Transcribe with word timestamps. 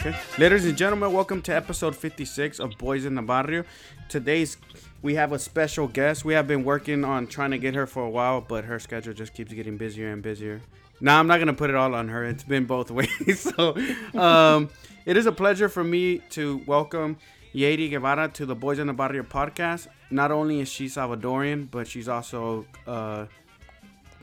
Okay. 0.00 0.14
Ladies 0.38 0.64
and 0.64 0.78
gentlemen, 0.78 1.12
welcome 1.12 1.42
to 1.42 1.52
episode 1.52 1.96
56 1.96 2.60
of 2.60 2.78
Boys 2.78 3.04
in 3.04 3.16
the 3.16 3.22
Barrio. 3.22 3.64
Today's 4.08 4.56
we 5.02 5.16
have 5.16 5.32
a 5.32 5.40
special 5.40 5.88
guest. 5.88 6.24
We 6.24 6.34
have 6.34 6.46
been 6.46 6.62
working 6.62 7.04
on 7.04 7.26
trying 7.26 7.50
to 7.50 7.58
get 7.58 7.74
her 7.74 7.84
for 7.84 8.04
a 8.04 8.08
while, 8.08 8.40
but 8.40 8.64
her 8.64 8.78
schedule 8.78 9.12
just 9.12 9.34
keeps 9.34 9.52
getting 9.52 9.76
busier 9.76 10.12
and 10.12 10.22
busier. 10.22 10.60
Now, 11.00 11.18
I'm 11.18 11.26
not 11.26 11.38
gonna 11.38 11.52
put 11.52 11.70
it 11.70 11.74
all 11.74 11.96
on 11.96 12.08
her. 12.10 12.24
It's 12.24 12.44
been 12.44 12.64
both 12.64 12.90
ways. 12.92 13.40
so, 13.56 13.76
um, 14.14 14.70
it 15.04 15.16
is 15.16 15.26
a 15.26 15.32
pleasure 15.32 15.68
for 15.68 15.82
me 15.82 16.18
to 16.30 16.62
welcome 16.66 17.16
Yeiry 17.52 17.90
Guevara 17.90 18.28
to 18.28 18.46
the 18.46 18.54
Boys 18.54 18.78
in 18.78 18.86
the 18.86 18.92
Barrio 18.92 19.24
podcast. 19.24 19.88
Not 20.12 20.30
only 20.30 20.60
is 20.60 20.68
she 20.68 20.86
Salvadorian, 20.86 21.68
but 21.70 21.88
she's 21.88 22.08
also 22.08 22.66
uh, 22.86 23.26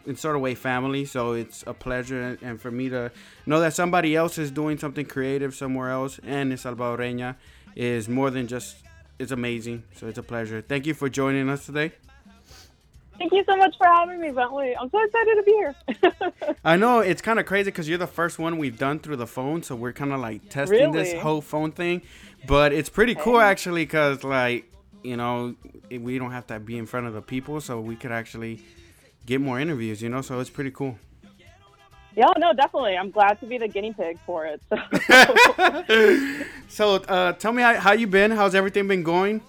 in 0.06 0.16
sort 0.16 0.36
of 0.36 0.42
way 0.42 0.56
family. 0.56 1.06
So 1.06 1.34
it's 1.34 1.64
a 1.67 1.73
pleasure 1.73 2.38
and, 2.42 2.59
for 2.59 2.72
me 2.72 2.89
to 2.89 3.11
know 3.45 3.59
that 3.59 3.73
somebody 3.73 4.16
else 4.16 4.38
is 4.38 4.52
doing 4.52 4.78
something 4.78 5.06
creative 5.06 5.56
somewhere 5.56 5.89
else 5.89 6.20
and 6.23 6.53
is 6.53 6.64
Salvadoreña 6.64 7.36
is 7.75 8.08
more 8.08 8.30
than 8.30 8.48
just 8.48 8.78
it's 9.20 9.31
amazing. 9.31 9.83
So 9.95 10.08
it's 10.08 10.17
a 10.17 10.23
pleasure. 10.23 10.61
Thank 10.61 10.86
you 10.86 10.94
for 10.94 11.09
joining 11.09 11.50
us 11.50 11.66
today. 11.66 11.94
Thank 13.17 13.31
you 13.31 13.44
so 13.48 13.56
much 13.56 13.73
for 13.78 13.88
having 13.88 14.20
me, 14.20 14.31
Bentley. 14.31 14.76
I'm 14.76 14.89
so 14.89 15.02
excited 15.02 15.36
to 15.36 15.44
be 15.44 15.52
here. 15.52 16.56
I 16.66 16.76
know 16.76 17.00
it's 17.00 17.22
kind 17.22 17.39
of 17.39 17.45
crazy 17.45 17.72
because 17.72 17.88
you're 17.88 17.98
the 17.98 18.08
first 18.08 18.39
one 18.39 18.58
we've 18.58 18.78
done 18.78 19.00
through 19.00 19.16
the 19.16 19.28
phone, 19.28 19.64
so 19.64 19.73
we're 19.76 19.94
kind 19.94 20.11
of 20.11 20.20
like 20.20 20.50
testing 20.50 20.92
this 20.92 21.14
whole 21.22 21.39
phone 21.39 21.72
thing. 21.72 22.02
But 22.45 22.73
it's 22.73 22.89
pretty 22.89 23.16
cool 23.16 23.39
actually 23.39 23.83
because 23.83 24.23
like 24.23 24.70
you 25.02 25.16
know 25.16 25.56
we 25.89 26.17
don't 26.20 26.31
have 26.31 26.48
to 26.48 26.59
be 26.59 26.78
in 26.78 26.86
front 26.86 27.08
of 27.08 27.14
the 27.14 27.22
people, 27.22 27.61
so 27.61 27.80
we 27.80 27.95
could 27.95 28.11
actually 28.11 28.61
get 29.26 29.42
more 29.42 29.59
interviews. 29.59 30.02
You 30.02 30.09
know, 30.09 30.22
so 30.22 30.40
it's 30.40 30.50
pretty 30.50 30.72
cool. 30.72 30.98
yeah, 32.16 32.26
no, 32.38 32.54
definitely. 32.54 32.98
I'm 32.98 33.12
glad 33.12 33.40
to 33.40 33.45
be 33.45 33.58
the 33.58 33.67
guinea 33.67 33.94
pig 33.94 34.17
for 34.26 34.45
it. 34.45 34.62
So 34.70 34.78
So. 36.67 36.95
uh, 36.95 37.34
tell 37.34 37.52
me 37.54 37.62
how, 37.62 37.76
how 37.76 37.92
you 37.94 38.08
been? 38.08 38.32
How's 38.32 38.56
everything 38.56 38.88
been 38.88 39.04
going? 39.04 39.42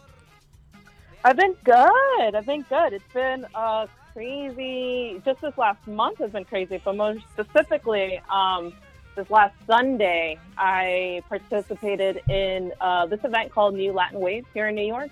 I've 1.24 1.36
been 1.36 1.56
good. 1.64 2.34
I've 2.34 2.46
been 2.46 2.62
good. 2.68 2.92
It's 2.92 3.12
been 3.12 3.46
uh, 3.54 3.86
crazy. 4.12 5.20
Just 5.24 5.40
this 5.40 5.56
last 5.58 5.84
month 5.86 6.18
has 6.18 6.30
been 6.30 6.44
crazy, 6.44 6.80
but 6.84 6.96
more 6.96 7.16
specifically, 7.32 8.20
um, 8.30 8.72
this 9.16 9.28
last 9.30 9.54
Sunday, 9.66 10.38
I 10.56 11.22
participated 11.28 12.22
in 12.28 12.72
uh, 12.80 13.06
this 13.06 13.20
event 13.24 13.50
called 13.50 13.74
New 13.74 13.92
Latin 13.92 14.20
Wave 14.20 14.46
here 14.54 14.68
in 14.68 14.74
New 14.76 14.86
York. 14.86 15.10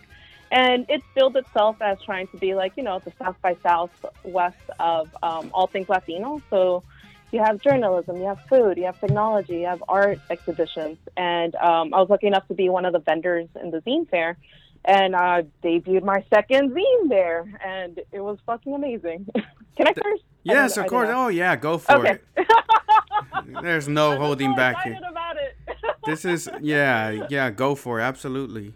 And 0.54 0.86
it's 0.88 1.04
billed 1.16 1.36
itself 1.36 1.76
as 1.80 1.98
trying 2.02 2.28
to 2.28 2.36
be 2.36 2.54
like, 2.54 2.74
you 2.76 2.84
know, 2.84 3.00
the 3.04 3.12
South 3.20 3.34
by 3.42 3.56
Southwest 3.60 4.56
of 4.78 5.08
um, 5.20 5.50
all 5.52 5.66
things 5.66 5.88
Latino. 5.88 6.40
So 6.48 6.84
you 7.32 7.42
have 7.42 7.60
journalism, 7.60 8.18
you 8.18 8.26
have 8.26 8.38
food, 8.48 8.78
you 8.78 8.84
have 8.84 9.00
technology, 9.00 9.56
you 9.58 9.66
have 9.66 9.82
art 9.88 10.20
exhibitions. 10.30 10.98
And 11.16 11.56
um, 11.56 11.92
I 11.92 11.98
was 11.98 12.08
lucky 12.08 12.28
enough 12.28 12.46
to 12.46 12.54
be 12.54 12.68
one 12.68 12.84
of 12.84 12.92
the 12.92 13.00
vendors 13.00 13.48
in 13.60 13.72
the 13.72 13.80
zine 13.80 14.08
fair. 14.08 14.38
And 14.84 15.16
I 15.16 15.44
debuted 15.64 16.04
my 16.04 16.24
second 16.32 16.70
zine 16.70 17.08
there, 17.08 17.44
and 17.64 17.98
it 18.12 18.20
was 18.20 18.38
fucking 18.46 18.74
amazing. 18.74 19.26
Can 19.76 19.88
I 19.88 19.92
curse? 19.92 20.20
Yes, 20.44 20.76
of 20.76 20.86
course. 20.86 21.08
Oh 21.12 21.28
yeah, 21.28 21.56
go 21.56 21.78
for 21.78 22.06
Okay. 22.06 22.18
it. 22.36 22.46
There's 23.62 23.88
no 23.88 24.12
I'm 24.12 24.20
holding 24.20 24.50
so 24.52 24.56
back 24.56 24.84
here. 24.84 24.98
it. 25.36 25.56
This 26.06 26.24
is 26.26 26.48
yeah, 26.60 27.26
yeah, 27.30 27.50
go 27.50 27.74
for 27.74 27.98
it. 27.98 28.02
Absolutely. 28.04 28.74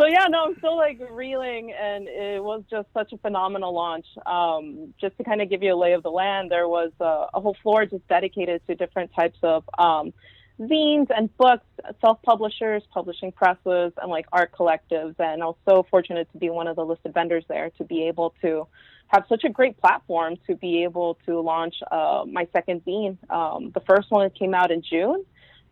So 0.00 0.06
yeah, 0.06 0.28
no, 0.30 0.44
I'm 0.46 0.56
still 0.56 0.78
like 0.78 0.98
reeling, 1.10 1.74
and 1.78 2.08
it 2.08 2.42
was 2.42 2.62
just 2.70 2.88
such 2.94 3.12
a 3.12 3.18
phenomenal 3.18 3.74
launch. 3.74 4.06
Um, 4.24 4.94
just 4.98 5.14
to 5.18 5.24
kind 5.24 5.42
of 5.42 5.50
give 5.50 5.62
you 5.62 5.74
a 5.74 5.76
lay 5.76 5.92
of 5.92 6.02
the 6.02 6.10
land, 6.10 6.50
there 6.50 6.68
was 6.68 6.90
a, 7.00 7.26
a 7.34 7.40
whole 7.40 7.54
floor 7.62 7.84
just 7.84 8.08
dedicated 8.08 8.66
to 8.66 8.74
different 8.74 9.12
types 9.14 9.36
of 9.42 9.62
um, 9.76 10.14
zines 10.58 11.08
and 11.14 11.36
books, 11.36 11.66
self-publishers, 12.00 12.82
publishing 12.94 13.30
presses, 13.30 13.92
and 14.00 14.10
like 14.10 14.24
art 14.32 14.52
collectives. 14.58 15.16
And 15.18 15.42
I 15.42 15.44
was 15.44 15.56
so 15.68 15.84
fortunate 15.90 16.32
to 16.32 16.38
be 16.38 16.48
one 16.48 16.66
of 16.66 16.76
the 16.76 16.84
listed 16.86 17.12
vendors 17.12 17.44
there 17.46 17.68
to 17.76 17.84
be 17.84 18.04
able 18.04 18.32
to 18.40 18.68
have 19.08 19.26
such 19.28 19.44
a 19.44 19.50
great 19.50 19.76
platform 19.76 20.38
to 20.46 20.56
be 20.56 20.82
able 20.82 21.18
to 21.26 21.40
launch 21.40 21.74
uh, 21.92 22.24
my 22.26 22.48
second 22.54 22.82
zine. 22.86 23.18
Um, 23.28 23.70
the 23.72 23.80
first 23.80 24.10
one 24.10 24.30
came 24.30 24.54
out 24.54 24.70
in 24.70 24.80
June 24.80 25.26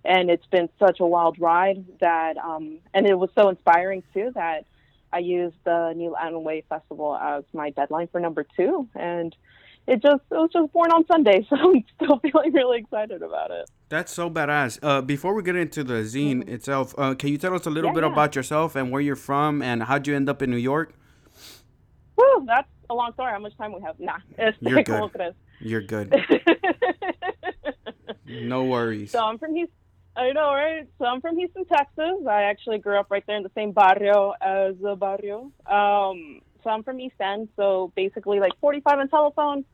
and 0.09 0.31
it's 0.31 0.47
been 0.47 0.69
such 0.81 0.99
a 1.01 1.07
wild 1.07 1.37
ride 1.39 1.85
that 2.01 2.37
um 2.39 2.79
and 2.95 3.07
it 3.07 3.17
was 3.17 3.31
so 3.39 3.49
inspiring 3.51 4.03
too 4.15 4.31
that 4.35 4.65
I 5.13 5.19
used 5.19 5.57
the 5.65 5.93
New 5.95 6.11
Latin 6.11 6.43
Wave 6.43 6.65
Festival 6.69 7.17
as 7.17 7.45
my 7.53 7.71
deadline 7.71 8.09
for 8.11 8.21
number 8.21 8.45
two 8.57 8.89
and 8.97 9.37
it 9.87 10.03
just 10.03 10.23
it 10.31 10.35
was 10.35 10.51
just 10.53 10.73
born 10.73 10.91
on 10.91 11.07
Sunday 11.07 11.47
so 11.51 11.57
I'm 11.57 11.85
still 11.97 12.19
feeling 12.19 12.53
really 12.53 12.79
excited 12.79 13.23
about 13.23 13.51
it. 13.51 13.65
That's 13.91 14.13
so 14.13 14.29
badass. 14.29 14.79
Uh, 14.83 15.01
before 15.01 15.33
we 15.35 15.43
get 15.43 15.57
into 15.57 15.83
the 15.83 16.01
zine 16.13 16.47
itself, 16.49 16.95
uh, 16.99 17.15
can 17.15 17.31
you 17.31 17.39
tell 17.39 17.55
us 17.55 17.65
a 17.67 17.71
little 17.71 17.91
Yeah, 17.91 17.95
bit 18.01 18.05
yeah. 18.05 18.13
about 18.13 18.37
yourself 18.37 18.77
and 18.77 18.91
where 18.91 19.01
you're 19.01 19.17
from 19.31 19.63
and 19.63 19.83
how'd 19.85 20.07
you 20.07 20.15
end 20.15 20.29
up 20.29 20.43
in 20.43 20.51
New 20.51 20.59
York? 20.73 20.93
Woo, 22.17 22.45
that's 22.47 22.69
a 22.91 22.95
long 22.95 23.13
story. 23.15 23.31
How 23.33 23.39
much 23.39 23.57
time 23.57 23.73
we 23.73 23.81
have? 23.83 23.99
Nah. 23.99 24.19
Este, 24.39 24.57
You're 24.61 24.83
¿cómo 24.85 25.11
good. 25.13 25.35
You're 25.61 25.83
good. 25.83 26.15
No 28.31 28.65
worries. 28.65 29.11
So 29.11 29.25
I'm 29.25 29.39
from 29.39 29.55
Houston. 29.55 29.75
I 30.19 30.33
know, 30.33 30.53
right? 30.53 30.89
So 30.99 31.05
I'm 31.05 31.21
from 31.21 31.37
Houston, 31.37 31.65
Texas. 31.67 32.27
I 32.29 32.43
actually 32.43 32.79
grew 32.79 32.99
up 32.99 33.07
right 33.09 33.23
there 33.29 33.37
in 33.37 33.45
the 33.45 33.53
same 33.55 33.71
barrio 33.71 34.35
as 34.41 34.75
the 34.83 34.97
barrio. 34.97 35.53
Um, 35.65 36.41
so 36.65 36.71
I'm 36.71 36.83
from 36.83 36.99
East 36.99 37.15
End, 37.21 37.49
so 37.55 37.93
basically 37.95 38.41
like 38.41 38.51
45 38.61 38.99
on 38.99 39.09
telephone. 39.09 39.65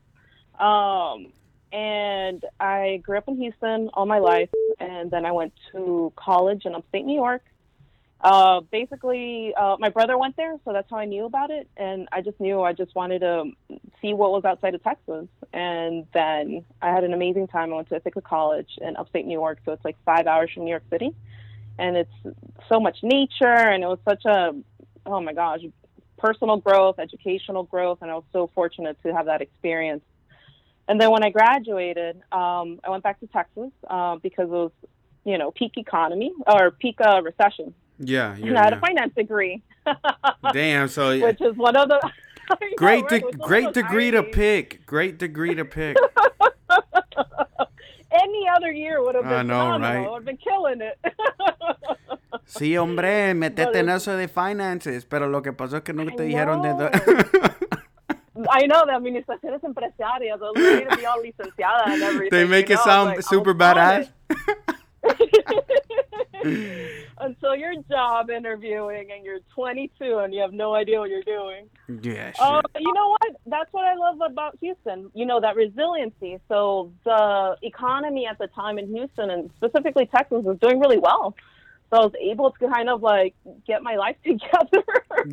Um, 0.59 1.33
and 1.71 2.45
I 2.59 3.01
grew 3.01 3.17
up 3.17 3.27
in 3.27 3.37
Houston 3.37 3.89
all 3.95 4.05
my 4.05 4.19
life, 4.19 4.51
and 4.79 5.09
then 5.09 5.25
I 5.25 5.31
went 5.31 5.53
to 5.71 6.13
college 6.15 6.65
in 6.65 6.75
upstate 6.75 7.05
New 7.05 7.15
York. 7.15 7.43
Uh, 8.21 8.61
basically, 8.71 9.53
uh, 9.55 9.75
my 9.79 9.89
brother 9.89 10.17
went 10.17 10.35
there, 10.35 10.55
so 10.65 10.73
that's 10.73 10.89
how 10.89 10.97
I 10.97 11.05
knew 11.05 11.25
about 11.25 11.51
it. 11.51 11.67
And 11.77 12.07
I 12.11 12.21
just 12.21 12.39
knew 12.39 12.61
I 12.61 12.73
just 12.73 12.95
wanted 12.95 13.19
to 13.19 13.51
see 14.01 14.13
what 14.13 14.31
was 14.31 14.45
outside 14.45 14.73
of 14.73 14.83
Texas. 14.83 15.27
And 15.53 16.07
then 16.13 16.65
I 16.81 16.91
had 16.91 17.03
an 17.03 17.13
amazing 17.13 17.47
time. 17.47 17.71
I 17.71 17.75
went 17.75 17.89
to 17.89 17.95
Ithaca 17.95 18.21
College 18.21 18.69
in 18.81 18.95
upstate 18.95 19.25
New 19.25 19.33
York, 19.33 19.59
so 19.65 19.73
it's 19.73 19.85
like 19.85 19.97
five 20.05 20.27
hours 20.27 20.49
from 20.53 20.63
New 20.63 20.71
York 20.71 20.85
City. 20.89 21.13
And 21.77 21.97
it's 21.97 22.37
so 22.69 22.79
much 22.79 22.97
nature, 23.03 23.45
and 23.47 23.83
it 23.83 23.87
was 23.87 23.99
such 24.07 24.23
a, 24.25 24.55
oh 25.05 25.19
my 25.19 25.33
gosh, 25.33 25.59
personal 26.17 26.57
growth, 26.57 26.99
educational 26.99 27.63
growth, 27.63 27.99
and 28.01 28.09
I 28.09 28.15
was 28.15 28.23
so 28.31 28.49
fortunate 28.55 28.97
to 29.03 29.13
have 29.13 29.25
that 29.25 29.41
experience. 29.41 30.03
And 30.87 31.01
then 31.01 31.11
when 31.11 31.23
I 31.23 31.31
graduated, 31.31 32.17
um, 32.31 32.79
I 32.83 32.89
went 32.89 33.03
back 33.03 33.19
to 33.19 33.27
Texas 33.27 33.71
uh, 33.87 34.15
because 34.17 34.45
it 34.45 34.51
was, 34.51 34.71
you 35.25 35.37
know, 35.37 35.51
peak 35.51 35.73
economy 35.77 36.31
or 36.47 36.71
peak 36.71 36.99
uh, 37.01 37.21
recession. 37.21 37.73
Yeah, 37.97 38.35
yeah, 38.37 38.63
had 38.63 38.73
a 38.73 38.79
finance 38.79 39.13
degree, 39.15 39.63
Damn. 40.53 40.87
So 40.89 41.17
which 41.19 41.39
is 41.41 41.55
one 41.55 41.75
of 41.77 41.87
the 41.87 41.99
know, 42.49 42.57
great, 42.77 43.03
right? 43.03 43.09
de- 43.09 43.15
It 43.17 43.23
was 43.25 43.33
one 43.35 43.41
of 43.41 43.47
great 43.47 43.73
degree 43.73 44.11
to 44.11 44.23
pick. 44.23 44.85
Great 44.85 45.17
degree 45.17 45.55
to 45.55 45.63
pick. 45.65 45.95
Any 48.11 48.47
other 48.55 48.71
year 48.71 49.01
would 49.03 49.15
have 49.15 49.23
been 49.25 49.33
I 49.33 49.43
know, 49.43 49.79
right? 49.79 49.97
I 50.05 50.09
would 50.09 50.15
have 50.17 50.25
been 50.25 50.37
killing 50.37 50.81
it. 50.81 50.97
Sí, 52.45 52.75
hombre, 52.77 53.33
metete 53.33 53.79
en 53.79 53.89
eso 53.89 54.15
de 54.15 54.27
finances, 54.27 55.05
pero 55.05 55.27
lo 55.27 55.41
que 55.41 55.51
pasó 55.51 55.77
es 55.77 55.83
que 55.83 55.93
no 55.93 56.03
I 56.03 56.15
te 56.15 56.23
dijeron 56.23 56.61
de. 56.61 56.73
know. 56.73 56.89
I 58.51 58.67
know 58.67 58.85
the 58.85 58.91
administraciones 58.93 59.63
empresarias. 59.63 60.39
Those 60.39 60.55
need 60.55 60.89
to 60.89 60.97
be 60.97 61.05
all 61.05 61.21
licenciada 61.21 61.87
and 61.87 62.01
everything. 62.03 62.29
they 62.31 62.45
make 62.45 62.69
it 62.69 62.75
know? 62.75 62.83
sound 62.83 63.09
Like, 63.11 63.23
super 63.23 63.53
badass. 63.53 64.09
Until 67.25 67.55
you're 67.55 67.73
job 67.89 68.29
interviewing 68.29 69.11
and 69.11 69.25
you're 69.25 69.39
22 69.53 70.19
and 70.19 70.33
you 70.33 70.41
have 70.41 70.53
no 70.53 70.73
idea 70.75 70.99
what 70.99 71.09
you're 71.09 71.23
doing. 71.23 71.67
yeah. 72.01 72.31
Uh, 72.39 72.61
you 72.79 72.93
know 72.93 73.09
what? 73.09 73.35
That's 73.47 73.71
what 73.73 73.85
I 73.85 73.95
love 73.95 74.19
about 74.21 74.57
Houston. 74.61 75.09
You 75.13 75.25
know, 75.25 75.39
that 75.41 75.55
resiliency. 75.55 76.39
So 76.47 76.91
the 77.03 77.57
economy 77.61 78.27
at 78.27 78.37
the 78.37 78.47
time 78.47 78.77
in 78.77 78.87
Houston 78.93 79.29
and 79.29 79.49
specifically 79.57 80.05
Texas 80.05 80.43
was 80.43 80.57
doing 80.59 80.79
really 80.79 80.99
well. 80.99 81.35
So 81.91 81.97
I 81.97 82.03
was 82.05 82.13
able 82.19 82.51
to 82.51 82.67
kind 82.69 82.89
of 82.89 83.01
like 83.03 83.35
get 83.67 83.83
my 83.83 83.95
life 83.95 84.15
together. 84.23 84.83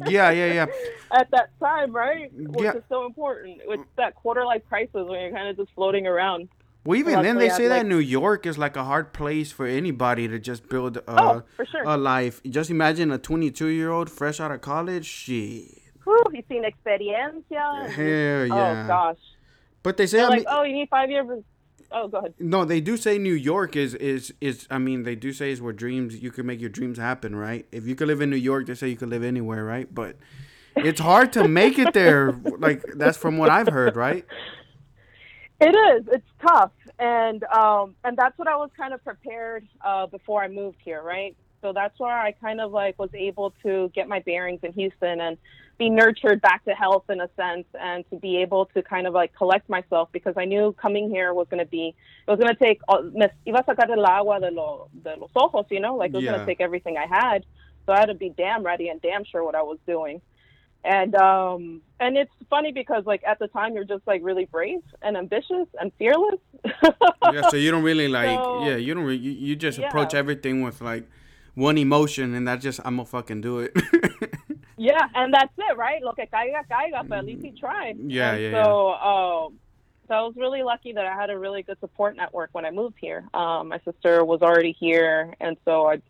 Yeah, 0.06 0.30
yeah, 0.30 0.52
yeah. 0.52 0.66
At 1.10 1.30
that 1.32 1.50
time, 1.60 1.92
right? 1.92 2.30
Which 2.34 2.64
Yeah. 2.64 2.76
is 2.76 2.82
so 2.88 3.06
important. 3.06 3.60
It's 3.66 3.82
that 3.96 4.14
quarter 4.14 4.44
life 4.44 4.62
crisis 4.68 4.90
when 4.94 5.20
you're 5.20 5.32
kind 5.32 5.48
of 5.48 5.56
just 5.56 5.70
floating 5.74 6.06
around. 6.06 6.48
Well, 6.84 6.98
even 6.98 7.22
then, 7.22 7.36
they 7.38 7.48
say 7.48 7.68
that 7.68 7.78
like- 7.78 7.86
New 7.86 7.98
York 7.98 8.44
is 8.46 8.58
like 8.58 8.76
a 8.76 8.82
hard 8.84 9.12
place 9.12 9.52
for 9.52 9.66
anybody 9.66 10.26
to 10.28 10.38
just 10.38 10.68
build 10.68 10.98
uh, 10.98 11.02
Oh, 11.06 11.42
sure. 11.70 11.82
a 11.84 11.96
life. 11.96 12.40
Just 12.48 12.70
imagine 12.70 13.12
a 13.12 13.18
22 13.18 13.66
year 13.68 13.90
old 13.90 14.10
fresh 14.10 14.40
out 14.40 14.50
of 14.50 14.60
college. 14.62 15.06
Shit. 15.06 15.78
Whew, 16.04 16.20
you 16.32 16.42
seen 16.48 16.64
experiencia? 16.64 17.88
Hell 17.88 18.46
yeah. 18.46 18.84
Oh 18.84 18.88
gosh. 18.88 19.18
But 19.84 19.96
they 19.96 20.06
say, 20.08 20.20
I 20.20 20.28
like, 20.28 20.38
mean, 20.38 20.46
oh, 20.48 20.62
you 20.64 20.72
need 20.74 20.88
five 20.88 21.08
years. 21.10 21.44
Oh, 21.94 22.08
go 22.08 22.18
ahead. 22.18 22.34
no, 22.40 22.64
they 22.64 22.80
do 22.80 22.96
say 22.96 23.18
New 23.18 23.34
York 23.34 23.76
is 23.76 23.94
is 23.94 24.32
is. 24.40 24.66
I 24.70 24.78
mean, 24.78 25.02
they 25.04 25.14
do 25.14 25.32
say 25.32 25.50
is 25.52 25.60
where 25.60 25.72
dreams 25.74 26.16
you 26.20 26.30
can 26.32 26.46
make 26.46 26.60
your 26.60 26.70
dreams 26.70 26.98
happen, 26.98 27.36
right? 27.36 27.66
If 27.70 27.86
you 27.86 27.94
could 27.94 28.08
live 28.08 28.20
in 28.20 28.30
New 28.30 28.36
York, 28.36 28.66
they 28.66 28.74
say 28.74 28.88
you 28.88 28.96
could 28.96 29.10
live 29.10 29.22
anywhere, 29.22 29.62
right? 29.64 29.92
But 29.94 30.16
it's 30.74 31.00
hard 31.00 31.32
to 31.34 31.46
make 31.46 31.78
it 31.78 31.92
there. 31.92 32.32
Like 32.58 32.82
that's 32.96 33.18
from 33.18 33.36
what 33.38 33.50
I've 33.50 33.68
heard, 33.68 33.94
right? 33.94 34.24
It 35.62 35.76
is. 35.76 36.08
It's 36.10 36.26
tough, 36.44 36.72
and 36.98 37.44
um, 37.44 37.94
and 38.02 38.16
that's 38.16 38.36
what 38.36 38.48
I 38.48 38.56
was 38.56 38.70
kind 38.76 38.92
of 38.92 39.04
prepared 39.04 39.68
uh, 39.80 40.06
before 40.06 40.42
I 40.42 40.48
moved 40.48 40.78
here, 40.84 41.00
right? 41.00 41.36
So 41.60 41.72
that's 41.72 41.96
where 42.00 42.18
I 42.18 42.32
kind 42.32 42.60
of 42.60 42.72
like 42.72 42.98
was 42.98 43.10
able 43.14 43.54
to 43.62 43.88
get 43.94 44.08
my 44.08 44.18
bearings 44.18 44.58
in 44.64 44.72
Houston 44.72 45.20
and 45.20 45.38
be 45.78 45.88
nurtured 45.88 46.40
back 46.40 46.64
to 46.64 46.72
health 46.72 47.04
in 47.10 47.20
a 47.20 47.28
sense, 47.36 47.66
and 47.80 48.04
to 48.10 48.16
be 48.16 48.38
able 48.38 48.66
to 48.74 48.82
kind 48.82 49.06
of 49.06 49.14
like 49.14 49.36
collect 49.36 49.68
myself 49.68 50.08
because 50.10 50.34
I 50.36 50.46
knew 50.46 50.74
coming 50.82 51.08
here 51.08 51.32
was 51.32 51.46
going 51.48 51.64
to 51.64 51.70
be 51.70 51.94
it 52.26 52.30
was 52.30 52.40
going 52.40 52.52
to 52.52 52.60
take 52.60 52.80
iba 52.88 53.30
a 53.46 53.62
sacar 53.62 53.88
el 53.88 54.04
agua 54.04 54.40
de, 54.40 54.50
lo, 54.50 54.88
de 55.04 55.14
los 55.16 55.30
ojos, 55.36 55.66
you 55.70 55.78
know, 55.78 55.94
like 55.94 56.10
it 56.10 56.16
was 56.16 56.24
going 56.24 56.40
to 56.40 56.46
take 56.46 56.60
everything 56.60 56.96
I 56.96 57.06
had. 57.06 57.46
So 57.86 57.92
I 57.92 58.00
had 58.00 58.06
to 58.06 58.14
be 58.14 58.30
damn 58.30 58.64
ready 58.64 58.88
and 58.88 59.00
damn 59.00 59.24
sure 59.24 59.44
what 59.44 59.54
I 59.54 59.62
was 59.62 59.78
doing 59.86 60.20
and 60.84 61.14
um 61.14 61.80
and 62.00 62.16
it's 62.16 62.32
funny 62.50 62.72
because 62.72 63.04
like 63.06 63.22
at 63.24 63.38
the 63.38 63.46
time 63.48 63.74
you're 63.74 63.84
just 63.84 64.04
like 64.06 64.20
really 64.24 64.46
brave 64.46 64.80
and 65.02 65.16
ambitious 65.16 65.68
and 65.80 65.92
fearless 65.98 66.40
Yeah. 67.32 67.48
So 67.50 67.56
you 67.56 67.70
don't 67.70 67.84
really 67.84 68.08
like. 68.20 68.38
So- 68.38 68.64
yeah. 68.64 68.76
You 68.76 68.94
don't. 68.94 69.04
Re- 69.04 69.16
you, 69.16 69.30
you 69.32 69.56
just 69.56 69.78
Yeah. 69.78 69.88
approach 69.88 70.12
everything 70.14 70.62
with 70.62 70.80
like 70.80 71.04
one 71.54 71.78
emotion, 71.78 72.34
and 72.34 72.46
that's 72.48 72.62
just 72.62 72.80
I'm 72.84 72.96
gonna 72.96 73.06
fucking 73.06 73.40
do 73.42 73.60
it. 73.60 73.72
yeah 74.78 75.06
and 75.14 75.32
that's 75.32 75.52
it 75.58 75.76
right 75.76 76.02
lo 76.02 76.12
que 76.12 76.26
caiga 76.26 76.62
caiga 76.68 77.06
but 77.06 77.18
at 77.18 77.24
least 77.26 77.44
he 77.44 77.52
tried 77.52 77.96
Yeah, 78.06 78.32
and 78.32 78.42
yeah, 78.42 78.64
so 78.64 78.92
um 78.94 79.58
so 80.08 80.14
I 80.14 80.22
was 80.22 80.34
really 80.36 80.62
lucky 80.62 80.92
that 80.94 81.06
I 81.06 81.14
had 81.14 81.30
a 81.30 81.38
really 81.38 81.62
good 81.62 81.78
support 81.78 82.16
network 82.16 82.50
when 82.52 82.64
I 82.64 82.70
moved 82.72 82.96
here. 83.00 83.24
Um, 83.32 83.68
my 83.68 83.78
sister 83.84 84.24
was 84.24 84.42
already 84.42 84.72
here, 84.72 85.32
and 85.40 85.56
so 85.64 85.86
I 85.86 86.02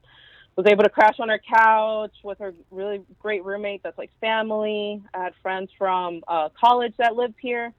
was 0.56 0.66
able 0.66 0.82
to 0.82 0.90
crash 0.90 1.18
on 1.18 1.28
her 1.28 1.38
couch 1.38 2.14
with 2.22 2.38
her 2.38 2.54
really 2.70 3.02
great 3.20 3.44
roommate 3.44 3.82
that's 3.82 3.98
like 3.98 4.10
family. 4.20 5.02
I 5.14 5.24
had 5.24 5.34
friends 5.42 5.70
from 5.78 6.22
uh, 6.28 6.50
college 6.58 6.94
that 6.98 7.16
lived 7.16 7.36
here, 7.40 7.72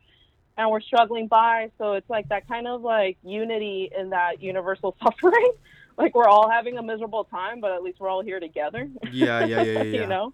and 0.57 0.69
we're 0.69 0.81
struggling 0.81 1.27
by. 1.27 1.69
So 1.77 1.93
it's 1.93 2.09
like 2.09 2.29
that 2.29 2.47
kind 2.47 2.67
of 2.67 2.81
like 2.81 3.17
unity 3.23 3.91
in 3.97 4.09
that 4.11 4.41
universal 4.41 4.95
suffering. 5.03 5.51
like 5.97 6.15
we're 6.15 6.27
all 6.27 6.49
having 6.49 6.77
a 6.77 6.83
miserable 6.83 7.25
time, 7.25 7.61
but 7.61 7.71
at 7.71 7.83
least 7.83 7.99
we're 7.99 8.09
all 8.09 8.23
here 8.23 8.39
together. 8.39 8.89
yeah, 9.11 9.45
yeah, 9.45 9.61
yeah, 9.61 9.61
yeah. 9.61 9.71
yeah. 9.83 10.01
you 10.01 10.07
know 10.07 10.33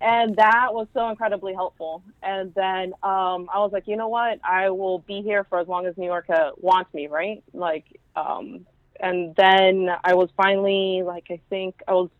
and 0.00 0.36
that 0.36 0.72
was 0.72 0.86
so 0.94 1.08
incredibly 1.10 1.52
helpful 1.52 2.02
and 2.22 2.54
then 2.54 2.92
um 3.02 3.48
i 3.52 3.58
was 3.58 3.70
like 3.72 3.86
you 3.86 3.96
know 3.96 4.08
what 4.08 4.40
i 4.44 4.70
will 4.70 5.00
be 5.00 5.20
here 5.20 5.44
for 5.44 5.60
as 5.60 5.68
long 5.68 5.86
as 5.86 5.96
new 5.96 6.06
york 6.06 6.28
uh, 6.30 6.50
wants 6.56 6.92
me 6.94 7.06
right 7.06 7.42
like 7.52 7.84
um 8.16 8.66
and 9.00 9.34
then 9.36 9.88
i 10.04 10.14
was 10.14 10.30
finally 10.36 11.02
like 11.04 11.26
i 11.30 11.40
think 11.48 11.74
i 11.88 11.92
was 11.92 12.10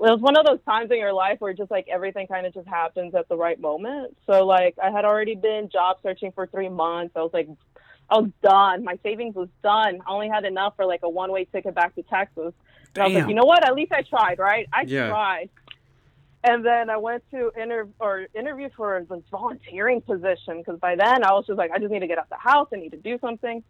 it 0.00 0.10
was 0.10 0.20
one 0.20 0.36
of 0.36 0.44
those 0.44 0.58
times 0.68 0.90
in 0.90 0.98
your 0.98 1.12
life 1.12 1.36
where 1.40 1.52
just 1.52 1.70
like 1.70 1.86
everything 1.88 2.26
kind 2.26 2.44
of 2.46 2.52
just 2.52 2.66
happens 2.66 3.14
at 3.14 3.28
the 3.28 3.36
right 3.36 3.60
moment 3.60 4.16
so 4.26 4.44
like 4.44 4.74
i 4.82 4.90
had 4.90 5.04
already 5.04 5.34
been 5.34 5.68
job 5.72 5.96
searching 6.02 6.32
for 6.32 6.46
three 6.46 6.68
months 6.68 7.12
i 7.16 7.20
was 7.20 7.30
like 7.32 7.48
i 8.10 8.18
was 8.18 8.30
done 8.42 8.84
my 8.84 8.98
savings 9.02 9.34
was 9.34 9.48
done 9.62 10.00
i 10.06 10.10
only 10.10 10.28
had 10.28 10.44
enough 10.44 10.74
for 10.76 10.84
like 10.86 11.00
a 11.02 11.08
one 11.08 11.30
way 11.30 11.44
ticket 11.44 11.74
back 11.74 11.94
to 11.94 12.02
texas 12.02 12.52
and 12.94 13.02
I 13.02 13.06
was 13.06 13.14
like, 13.14 13.28
you 13.28 13.34
know 13.34 13.44
what? 13.44 13.66
At 13.66 13.74
least 13.74 13.92
I 13.92 14.02
tried, 14.02 14.38
right? 14.38 14.68
I 14.72 14.82
Yeah. 14.82 15.08
tried. 15.08 15.50
And 16.44 16.64
then 16.64 16.90
I 16.90 16.96
went 16.96 17.22
to 17.30 17.52
inter 17.56 17.88
or 18.00 18.26
interview 18.34 18.68
for 18.76 19.06
this 19.08 19.22
volunteering 19.30 20.00
position 20.00 20.58
because 20.58 20.78
by 20.80 20.96
then 20.96 21.24
I 21.24 21.32
was 21.32 21.46
just 21.46 21.56
like, 21.56 21.70
I 21.70 21.78
just 21.78 21.92
need 21.92 22.00
to 22.00 22.08
get 22.08 22.18
out 22.18 22.28
the 22.28 22.36
house. 22.36 22.68
I 22.72 22.76
need 22.76 22.90
to 22.90 22.96
do 22.96 23.18
something. 23.20 23.62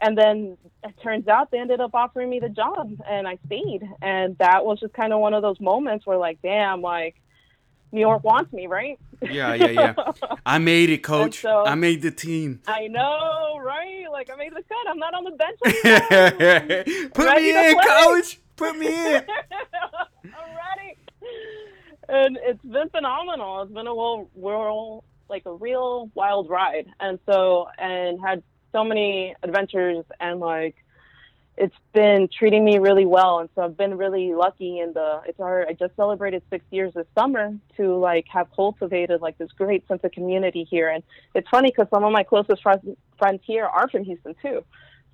And 0.00 0.18
then 0.18 0.56
it 0.82 0.94
turns 1.02 1.28
out 1.28 1.50
they 1.50 1.58
ended 1.58 1.80
up 1.80 1.94
offering 1.94 2.28
me 2.30 2.40
the 2.40 2.48
job, 2.48 2.90
and 3.08 3.26
I 3.28 3.38
stayed. 3.46 3.82
And 4.02 4.36
that 4.38 4.64
was 4.64 4.80
just 4.80 4.92
kind 4.94 5.12
of 5.12 5.20
one 5.20 5.34
of 5.34 5.42
those 5.42 5.60
moments 5.60 6.04
where, 6.06 6.18
like, 6.18 6.38
damn, 6.42 6.82
like 6.82 7.14
New 7.92 8.00
York 8.00 8.24
wants 8.24 8.52
me, 8.52 8.66
right? 8.66 8.98
Yeah, 9.22 9.54
yeah, 9.54 9.66
yeah. 9.68 9.94
I 10.46 10.58
made 10.58 10.90
it, 10.90 10.98
coach. 11.04 11.40
so- 11.40 11.64
I 11.64 11.74
made 11.76 12.02
the 12.02 12.10
team. 12.10 12.60
I 12.66 12.88
know, 12.88 13.58
right? 13.62 14.04
Like 14.10 14.28
I 14.30 14.36
made 14.36 14.52
the 14.52 14.62
cut. 14.62 14.88
I'm 14.88 14.98
not 14.98 15.14
on 15.14 15.24
the 15.24 15.30
bench 15.30 15.58
anymore. 15.84 17.08
Put 17.14 17.24
Ready 17.26 17.42
me 17.52 17.68
in, 17.70 17.74
play? 17.74 17.84
coach. 17.86 18.40
Put 18.56 18.76
me 18.76 18.86
in. 18.88 19.22
I'm 20.24 20.32
ready. 20.32 20.98
And 22.08 22.38
it's 22.42 22.62
been 22.62 22.88
phenomenal. 22.90 23.62
It's 23.62 23.72
been 23.72 23.86
a 23.86 23.92
real, 23.92 24.28
real, 24.36 25.04
like 25.30 25.46
a 25.46 25.54
real 25.54 26.10
wild 26.14 26.50
ride. 26.50 26.86
And 27.00 27.18
so, 27.26 27.68
and 27.78 28.20
had 28.20 28.42
so 28.74 28.84
many 28.84 29.34
adventures 29.42 30.04
and 30.20 30.40
like, 30.40 30.74
it's 31.56 31.74
been 31.92 32.28
treating 32.36 32.64
me 32.64 32.78
really 32.78 33.06
well. 33.06 33.38
And 33.38 33.48
so 33.54 33.62
I've 33.62 33.76
been 33.76 33.96
really 33.96 34.34
lucky 34.34 34.80
in 34.80 34.92
the, 34.92 35.20
it's 35.26 35.38
our, 35.38 35.66
I 35.68 35.72
just 35.72 35.94
celebrated 35.94 36.42
six 36.50 36.64
years 36.70 36.92
this 36.94 37.06
summer 37.16 37.54
to 37.76 37.96
like 37.96 38.26
have 38.28 38.48
cultivated 38.54 39.20
like 39.20 39.38
this 39.38 39.52
great 39.52 39.86
sense 39.86 40.00
of 40.02 40.10
community 40.10 40.66
here. 40.68 40.88
And 40.88 41.04
it's 41.34 41.48
funny 41.48 41.70
because 41.70 41.86
some 41.94 42.02
of 42.02 42.12
my 42.12 42.24
closest 42.24 42.60
friends, 42.60 42.82
friends 43.18 43.40
here 43.46 43.66
are 43.66 43.88
from 43.88 44.02
Houston 44.02 44.34
too. 44.42 44.64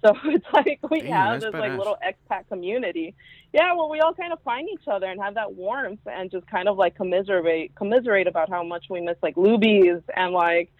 So 0.02 0.14
it's 0.24 0.46
like 0.54 0.80
we 0.90 1.02
Damn, 1.02 1.12
have 1.12 1.40
this 1.42 1.52
like 1.52 1.76
little 1.76 1.98
expat 2.02 2.48
community. 2.48 3.14
Yeah, 3.52 3.74
well, 3.74 3.90
we 3.90 4.00
all 4.00 4.14
kind 4.14 4.32
of 4.32 4.40
find 4.42 4.66
each 4.70 4.88
other 4.90 5.06
and 5.06 5.20
have 5.20 5.34
that 5.34 5.52
warmth 5.52 6.00
and 6.06 6.30
just 6.30 6.46
kind 6.46 6.68
of 6.68 6.78
like 6.78 6.96
commiserate 6.96 7.74
commiserate 7.74 8.26
about 8.26 8.48
how 8.48 8.62
much 8.62 8.86
we 8.88 9.02
miss 9.02 9.16
like 9.22 9.36
Luby's 9.36 10.02
and 10.16 10.32
like. 10.32 10.72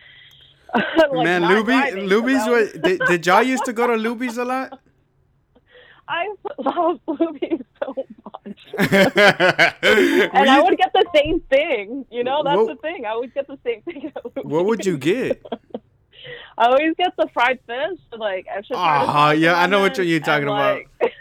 like 1.13 1.25
Man, 1.25 1.43
Luby, 1.43 1.93
Luby's 2.09 2.47
what? 2.47 2.83
Did, 2.85 3.01
did 3.09 3.27
y'all 3.27 3.43
used 3.43 3.65
to 3.65 3.73
go 3.73 3.87
to 3.87 3.95
Luby's 3.95 4.39
a 4.39 4.45
lot? 4.45 4.79
I 6.09 6.27
love 6.59 6.99
Luby's 7.09 7.65
so 7.83 7.95
much. 8.25 8.59
And 10.35 10.51
I 10.51 10.61
would 10.63 10.77
get 10.77 10.93
the 10.93 11.07
same 11.15 11.41
thing. 11.51 12.05
You 12.11 12.25
know, 12.25 12.43
that's 12.45 12.57
What- 12.57 12.69
the 12.69 12.77
thing. 12.77 13.05
I 13.07 13.17
would 13.17 13.33
get 13.35 13.47
the 13.47 13.59
same 13.65 13.83
thing. 13.83 14.13
At 14.15 14.45
what 14.45 14.65
would 14.67 14.85
you 14.85 14.99
get? 14.99 15.43
I 16.59 16.67
always 16.67 16.95
get 16.99 17.13
the 17.17 17.29
fried 17.33 17.59
fish, 17.67 17.99
like 18.13 18.47
extra. 18.55 18.77
Ah, 18.77 19.31
yeah, 19.33 19.55
I 19.55 19.67
know 19.67 19.81
what 19.81 19.97
you're 19.99 20.21
talking 20.21 20.49
about. 20.49 20.83
like- 21.01 21.15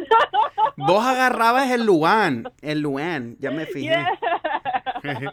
Vos 0.77 1.03
agarrabas 1.03 1.69
el 1.71 1.85
LuAnn. 1.85 2.45
El 2.63 2.77
LuAnn. 2.81 3.37
Ya 3.39 3.51
me 3.51 3.65
fijé. 3.65 4.05
Yeah. 5.03 5.29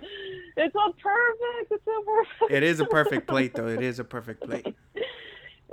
It's 0.56 0.72
so 0.72 0.94
perfect. 1.02 1.72
It's 1.72 1.84
so 1.84 2.02
perfect. 2.02 2.52
It 2.52 2.62
is 2.62 2.80
a 2.80 2.84
perfect 2.86 3.26
plate, 3.28 3.54
though. 3.54 3.68
It 3.68 3.82
is 3.82 3.98
a 3.98 4.04
perfect 4.04 4.42
plate. 4.44 4.74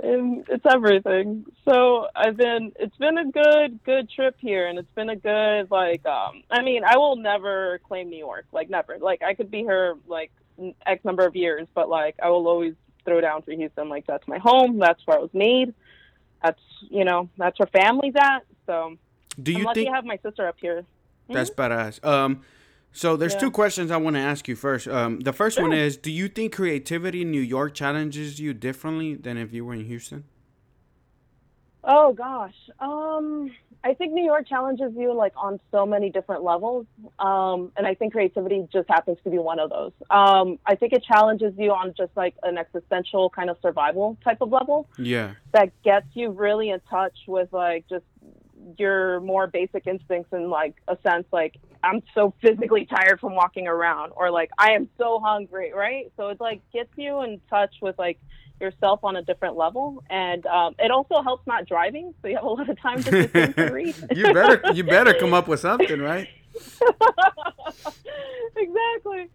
And 0.02 0.44
it's 0.48 0.64
everything. 0.68 1.46
So 1.64 2.08
I've 2.16 2.36
been. 2.36 2.72
It's 2.80 2.96
been 2.96 3.16
a 3.16 3.30
good, 3.30 3.78
good 3.84 4.10
trip 4.10 4.34
here, 4.40 4.66
and 4.66 4.78
it's 4.78 4.90
been 4.94 5.08
a 5.08 5.16
good 5.16 5.70
like. 5.70 6.04
um 6.04 6.42
I 6.50 6.62
mean, 6.62 6.82
I 6.84 6.96
will 6.96 7.16
never 7.16 7.78
claim 7.86 8.10
New 8.10 8.18
York. 8.18 8.46
Like 8.52 8.68
never. 8.68 8.98
Like 8.98 9.22
I 9.22 9.34
could 9.34 9.50
be 9.52 9.58
here 9.58 9.96
like 10.08 10.32
X 10.84 11.04
number 11.04 11.24
of 11.24 11.36
years, 11.36 11.68
but 11.74 11.88
like 11.88 12.16
I 12.22 12.28
will 12.28 12.46
always 12.48 12.74
throw 13.04 13.20
down 13.20 13.42
for 13.42 13.52
Houston. 13.52 13.88
Like 13.88 14.04
that's 14.06 14.26
my 14.26 14.38
home. 14.38 14.78
That's 14.78 15.00
where 15.06 15.16
I 15.18 15.20
was 15.20 15.30
made. 15.32 15.72
That's 16.42 16.60
you 16.90 17.04
know 17.04 17.28
that's 17.38 17.58
where 17.60 17.68
family's 17.68 18.14
at. 18.20 18.44
So 18.66 18.96
Do 19.40 19.52
I'm 19.52 19.58
you 19.58 19.64
lucky 19.64 19.80
think 19.82 19.90
to 19.90 19.94
have 19.94 20.04
my 20.04 20.18
sister 20.24 20.46
up 20.48 20.56
here. 20.60 20.84
that's 21.30 21.50
badass? 21.50 22.04
Um, 22.04 22.42
so 22.94 23.16
there's 23.16 23.34
Yeah. 23.34 23.40
two 23.40 23.50
questions 23.50 23.90
I 23.90 23.98
want 23.98 24.16
to 24.16 24.20
ask 24.20 24.48
you 24.48 24.56
first. 24.56 24.88
Um, 24.88 25.20
the 25.20 25.32
first 25.32 25.60
one 25.60 25.72
is: 25.74 25.96
Do 25.98 26.10
you 26.10 26.28
think 26.28 26.54
creativity 26.54 27.20
in 27.22 27.30
New 27.30 27.40
York 27.42 27.74
challenges 27.74 28.40
you 28.40 28.54
differently 28.54 29.14
than 29.14 29.36
if 29.36 29.52
you 29.52 29.64
were 29.66 29.74
in 29.74 29.84
Houston? 29.84 30.24
Oh 31.86 32.12
gosh. 32.14 32.54
Um 32.80 33.50
I 33.86 33.92
think 33.92 34.14
New 34.14 34.24
York 34.24 34.48
challenges 34.48 34.92
you 34.96 35.12
like 35.12 35.34
on 35.36 35.60
so 35.70 35.84
many 35.84 36.08
different 36.08 36.42
levels. 36.42 36.86
Um 37.18 37.72
and 37.76 37.86
I 37.86 37.94
think 37.94 38.14
creativity 38.14 38.66
just 38.72 38.88
happens 38.88 39.18
to 39.24 39.30
be 39.30 39.38
one 39.38 39.58
of 39.58 39.68
those. 39.68 39.92
Um 40.08 40.58
I 40.64 40.76
think 40.76 40.94
it 40.94 41.04
challenges 41.04 41.52
you 41.58 41.72
on 41.72 41.92
just 41.94 42.12
like 42.16 42.36
an 42.42 42.56
existential 42.56 43.28
kind 43.28 43.50
of 43.50 43.58
survival 43.60 44.16
type 44.24 44.38
of 44.40 44.50
level 44.50 44.88
Yeah. 44.96 45.32
that 45.52 45.72
gets 45.82 46.06
you 46.14 46.30
really 46.30 46.70
in 46.70 46.80
touch 46.88 47.18
with 47.28 47.52
like 47.52 47.84
just 47.88 48.06
your 48.78 49.20
more 49.20 49.46
basic 49.46 49.86
instincts 49.86 50.32
in 50.32 50.50
like 50.50 50.74
a 50.88 50.96
sense 51.06 51.26
like 51.32 51.58
I'm 51.82 52.02
so 52.14 52.32
physically 52.40 52.86
tired 52.86 53.20
from 53.20 53.34
walking 53.34 53.66
around 53.66 54.12
or 54.16 54.30
like 54.30 54.50
I 54.58 54.72
am 54.72 54.88
so 54.96 55.20
hungry, 55.20 55.72
right? 55.74 56.10
So 56.16 56.28
it 56.28 56.40
like 56.40 56.62
gets 56.72 56.90
you 56.96 57.22
in 57.22 57.40
touch 57.50 57.74
with 57.82 57.98
like 57.98 58.18
yourself 58.60 59.00
on 59.02 59.16
a 59.16 59.22
different 59.22 59.56
level 59.56 60.02
and 60.08 60.46
um, 60.46 60.74
it 60.78 60.90
also 60.90 61.22
helps 61.22 61.46
not 61.46 61.66
driving 61.66 62.14
so 62.22 62.28
you 62.28 62.36
have 62.36 62.44
a 62.44 62.48
lot 62.48 62.68
of 62.68 62.80
time 62.80 63.02
to, 63.02 63.26
to 63.52 63.64
read. 63.72 63.94
you 64.14 64.32
better 64.32 64.72
you 64.72 64.84
better 64.84 65.12
come 65.14 65.34
up 65.34 65.48
with 65.48 65.60
something, 65.68 66.00
right? 66.00 66.28
exactly 68.56 69.28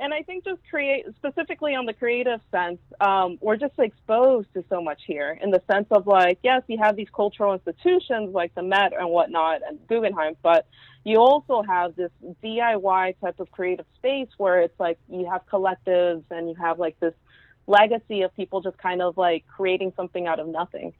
and 0.00 0.12
I 0.14 0.22
think 0.22 0.44
just 0.44 0.60
create 0.68 1.06
specifically 1.16 1.74
on 1.74 1.86
the 1.86 1.92
creative 1.92 2.40
sense, 2.50 2.78
um, 3.00 3.38
we're 3.40 3.56
just 3.56 3.78
exposed 3.78 4.52
to 4.54 4.64
so 4.68 4.80
much 4.80 5.02
here 5.06 5.38
in 5.42 5.50
the 5.50 5.62
sense 5.70 5.86
of 5.90 6.06
like, 6.06 6.38
yes, 6.42 6.62
you 6.66 6.78
have 6.78 6.96
these 6.96 7.08
cultural 7.14 7.52
institutions 7.52 8.34
like 8.34 8.54
the 8.54 8.62
Met 8.62 8.92
and 8.92 9.10
whatnot 9.10 9.60
and 9.66 9.78
Guggenheim, 9.88 10.36
but 10.42 10.66
you 11.04 11.18
also 11.18 11.62
have 11.62 11.94
this 11.96 12.10
DIY 12.42 13.14
type 13.20 13.40
of 13.40 13.50
creative 13.50 13.86
space 13.96 14.28
where 14.38 14.60
it's 14.60 14.78
like 14.78 14.98
you 15.08 15.28
have 15.30 15.42
collectives 15.46 16.24
and 16.30 16.48
you 16.48 16.54
have 16.56 16.78
like 16.78 16.98
this 17.00 17.14
legacy 17.66 18.22
of 18.22 18.34
people 18.34 18.60
just 18.60 18.78
kind 18.78 19.02
of 19.02 19.16
like 19.16 19.44
creating 19.46 19.92
something 19.96 20.26
out 20.26 20.40
of 20.40 20.48
nothing 20.48 20.92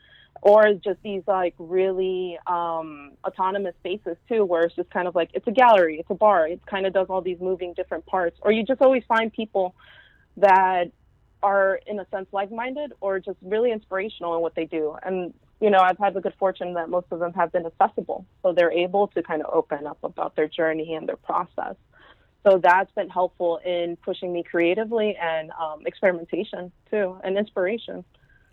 or 0.42 0.74
just 0.74 1.02
these 1.02 1.22
like 1.26 1.54
really 1.58 2.38
um, 2.46 3.12
autonomous 3.24 3.74
spaces 3.80 4.16
too, 4.28 4.44
where 4.44 4.62
it's 4.62 4.76
just 4.76 4.90
kind 4.90 5.08
of 5.08 5.14
like 5.14 5.30
it's 5.34 5.46
a 5.46 5.52
gallery, 5.52 5.98
it's 5.98 6.10
a 6.10 6.14
bar, 6.14 6.46
it 6.46 6.64
kind 6.66 6.86
of 6.86 6.92
does 6.92 7.06
all 7.08 7.20
these 7.20 7.40
moving 7.40 7.74
different 7.74 8.06
parts, 8.06 8.38
or 8.42 8.52
you 8.52 8.62
just 8.64 8.80
always 8.80 9.02
find 9.08 9.32
people 9.32 9.74
that 10.36 10.90
are 11.42 11.80
in 11.86 11.98
a 12.00 12.06
sense 12.10 12.26
like-minded 12.32 12.92
or 13.00 13.20
just 13.20 13.36
really 13.42 13.70
inspirational 13.70 14.34
in 14.34 14.40
what 14.40 14.54
they 14.54 14.64
do. 14.64 14.96
And 15.02 15.32
you 15.60 15.70
know, 15.70 15.78
I've 15.78 15.98
had 15.98 16.12
the 16.12 16.20
good 16.20 16.34
fortune 16.38 16.74
that 16.74 16.90
most 16.90 17.06
of 17.10 17.18
them 17.18 17.32
have 17.32 17.50
been 17.52 17.64
accessible, 17.64 18.26
so 18.42 18.52
they're 18.52 18.72
able 18.72 19.08
to 19.08 19.22
kind 19.22 19.42
of 19.42 19.52
open 19.52 19.86
up 19.86 19.98
about 20.02 20.36
their 20.36 20.48
journey 20.48 20.94
and 20.94 21.08
their 21.08 21.16
process. 21.16 21.76
So 22.46 22.58
that's 22.62 22.92
been 22.92 23.08
helpful 23.08 23.58
in 23.64 23.96
pushing 23.96 24.32
me 24.32 24.44
creatively 24.44 25.16
and 25.20 25.50
um, 25.52 25.84
experimentation 25.84 26.70
too, 26.90 27.18
and 27.24 27.36
inspiration. 27.36 28.04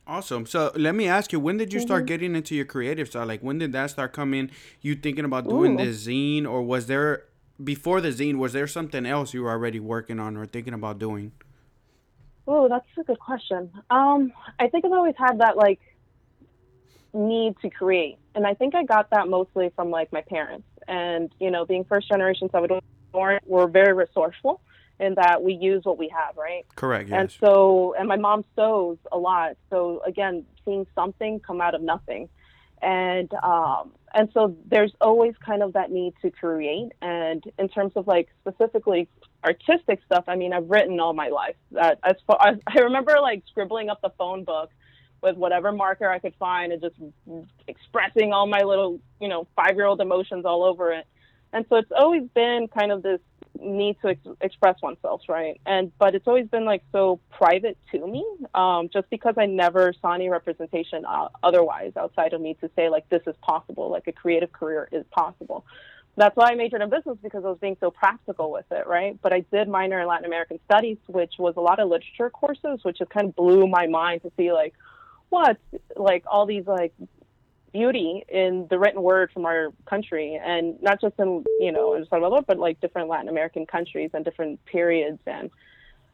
Awesome. 0.06 0.46
So 0.46 0.72
let 0.76 0.96
me 0.96 1.08
ask 1.08 1.32
you, 1.32 1.40
when 1.40 1.58
did 1.58 1.72
you 1.72 1.80
start 1.80 2.02
Mm-hmm. 2.02 2.06
getting 2.06 2.36
into 2.36 2.56
your 2.56 2.66
creative 2.66 3.10
side? 3.10 3.28
Like, 3.28 3.42
when 3.42 3.58
did 3.58 3.72
that 3.72 3.90
start 3.92 4.12
coming? 4.14 4.52
You 4.82 4.96
thinking 4.96 5.24
about 5.26 5.48
doing 5.48 5.74
Ooh. 5.74 5.78
this 5.78 6.06
zine, 6.08 6.46
or 6.46 6.62
was 6.62 6.88
there 6.88 7.24
before 7.64 8.02
the 8.02 8.10
zine? 8.10 8.38
Was 8.38 8.52
there 8.54 8.68
something 8.68 9.06
else 9.06 9.34
you 9.34 9.44
were 9.44 9.52
already 9.52 9.80
working 9.80 10.20
on 10.20 10.36
or 10.36 10.46
thinking 10.46 10.74
about 10.74 11.00
doing? 11.00 11.32
Oh, 12.48 12.68
that's 12.68 12.86
a 13.00 13.04
good 13.04 13.20
question. 13.20 13.72
Um, 13.90 14.34
I 14.60 14.68
think 14.68 14.86
I've 14.86 14.92
always 14.92 15.16
had 15.18 15.40
that 15.40 15.56
like 15.58 15.80
need 17.14 17.56
to 17.62 17.70
create, 17.70 18.18
and 18.36 18.46
I 18.46 18.54
think 18.54 18.76
I 18.76 18.84
got 18.84 19.10
that 19.12 19.28
mostly 19.28 19.72
from 19.76 19.90
like 19.92 20.12
my 20.12 20.22
parents. 20.22 20.68
And 20.88 21.32
you 21.40 21.52
know, 21.52 21.66
being 21.66 21.86
first 21.86 22.10
generation 22.10 22.50
Salvadoran, 22.50 22.82
we're 23.46 23.68
very 23.68 23.94
resourceful 23.94 24.62
in 25.00 25.16
that 25.16 25.42
we 25.42 25.54
use 25.54 25.84
what 25.84 25.98
we 25.98 26.10
have, 26.10 26.38
right? 26.38 26.66
Correct. 26.76 27.10
And 27.12 27.32
so, 27.40 27.96
and 27.98 28.08
my 28.08 28.16
mom 28.16 28.46
sews 28.56 28.98
a 29.12 29.18
lot. 29.18 29.58
So 29.70 30.02
again, 30.06 30.46
seeing 30.66 30.86
something 30.96 31.40
come 31.40 31.62
out 31.62 31.76
of 31.76 31.82
nothing, 31.82 32.30
and 32.82 33.34
um, 33.36 33.92
and 34.14 34.30
so 34.34 34.56
there's 34.70 34.94
always 35.02 35.34
kind 35.44 35.64
of 35.64 35.74
that 35.74 35.92
need 35.92 36.14
to 36.22 36.30
create. 36.30 36.92
And 37.02 37.44
in 37.58 37.70
terms 37.70 37.94
of 37.96 38.08
like 38.08 38.30
specifically 38.42 39.08
artistic 39.44 40.02
stuff, 40.06 40.26
I 40.28 40.36
mean, 40.36 40.54
I've 40.54 40.70
written 40.70 41.00
all 41.00 41.14
my 41.14 41.30
life. 41.30 41.56
That 41.72 42.00
as 42.04 42.16
far 42.28 42.38
as 42.48 42.58
I 42.68 42.82
remember, 42.82 43.16
like 43.22 43.44
scribbling 43.50 43.90
up 43.90 44.02
the 44.02 44.12
phone 44.18 44.44
book 44.44 44.70
with 45.24 45.38
whatever 45.38 45.72
marker 45.72 46.10
I 46.10 46.20
could 46.20 46.36
find 46.36 46.74
and 46.74 46.82
just 46.82 46.96
expressing 47.68 48.34
all 48.34 48.46
my 48.46 48.62
little, 48.62 49.00
you 49.22 49.30
know, 49.30 49.48
five 49.56 49.76
year 49.76 49.86
old 49.86 50.02
emotions 50.02 50.46
all 50.46 50.64
over 50.64 50.92
it. 50.92 51.08
And 51.54 51.66
so 51.70 51.78
it's 51.78 51.92
always 51.96 52.24
been 52.36 52.68
kind 52.68 52.92
of 52.92 53.04
this 53.04 53.22
need 53.60 53.98
to 54.02 54.10
ex- 54.10 54.28
express 54.42 54.82
oneself, 54.82 55.22
right? 55.30 55.60
And 55.66 55.92
but 55.98 56.16
it's 56.16 56.28
always 56.28 56.48
been 56.48 56.66
like 56.66 56.84
so 56.92 57.20
private 57.32 57.78
to 57.92 58.06
me, 58.06 58.26
um, 58.54 58.90
just 58.92 59.10
because 59.10 59.36
I 59.38 59.46
never 59.46 59.94
saw 60.02 60.14
any 60.14 60.30
representation 60.30 61.06
uh, 61.06 61.30
otherwise 61.42 61.94
outside 61.98 62.34
of 62.34 62.42
me 62.42 62.56
to 62.62 62.70
say 62.76 62.90
like 62.90 63.08
this 63.10 63.22
is 63.28 63.36
possible, 63.42 63.90
like 63.90 64.08
a 64.08 64.12
creative 64.12 64.52
career 64.52 64.88
is 64.92 65.06
possible. 65.12 65.66
That's 66.16 66.36
why 66.36 66.52
I 66.52 66.56
majored 66.56 66.82
in 66.82 66.90
business 66.92 67.18
because 67.24 67.44
I 67.44 67.50
was 67.50 67.58
being 67.60 67.78
so 67.80 67.90
practical 67.90 68.52
with 68.52 68.66
it, 68.72 68.86
right? 68.86 69.18
But 69.22 69.34
I 69.34 69.40
did 69.52 69.68
minor 69.68 70.00
in 70.00 70.08
Latin 70.08 70.26
American 70.26 70.60
studies, 70.66 70.98
which 71.08 71.34
was 71.40 71.56
a 71.58 71.62
lot 71.62 71.80
of 71.80 71.90
literature 71.90 72.30
courses, 72.30 72.80
which 72.84 73.00
just 73.00 73.10
kind 73.10 73.30
of 73.30 73.36
blew 73.36 73.68
my 73.68 73.88
mind 73.88 74.22
to 74.22 74.32
see 74.38 74.54
like 74.54 74.74
what 75.30 75.58
like 75.96 76.24
all 76.28 76.46
these 76.46 76.68
like 76.68 76.94
beauty 77.74 78.24
in 78.30 78.68
the 78.70 78.78
written 78.80 79.02
word 79.02 79.32
from 79.34 79.46
our 79.46 79.74
country 79.86 80.40
and 80.42 80.82
not 80.82 81.02
just 81.02 81.16
in 81.18 81.44
you 81.60 81.72
know 81.72 82.06
Salvador 82.10 82.44
but 82.44 82.58
like 82.60 82.80
different 82.80 83.10
Latin 83.10 83.28
American 83.28 83.66
countries 83.66 84.12
and 84.14 84.24
different 84.24 84.64
periods. 84.66 85.20
And 85.26 85.50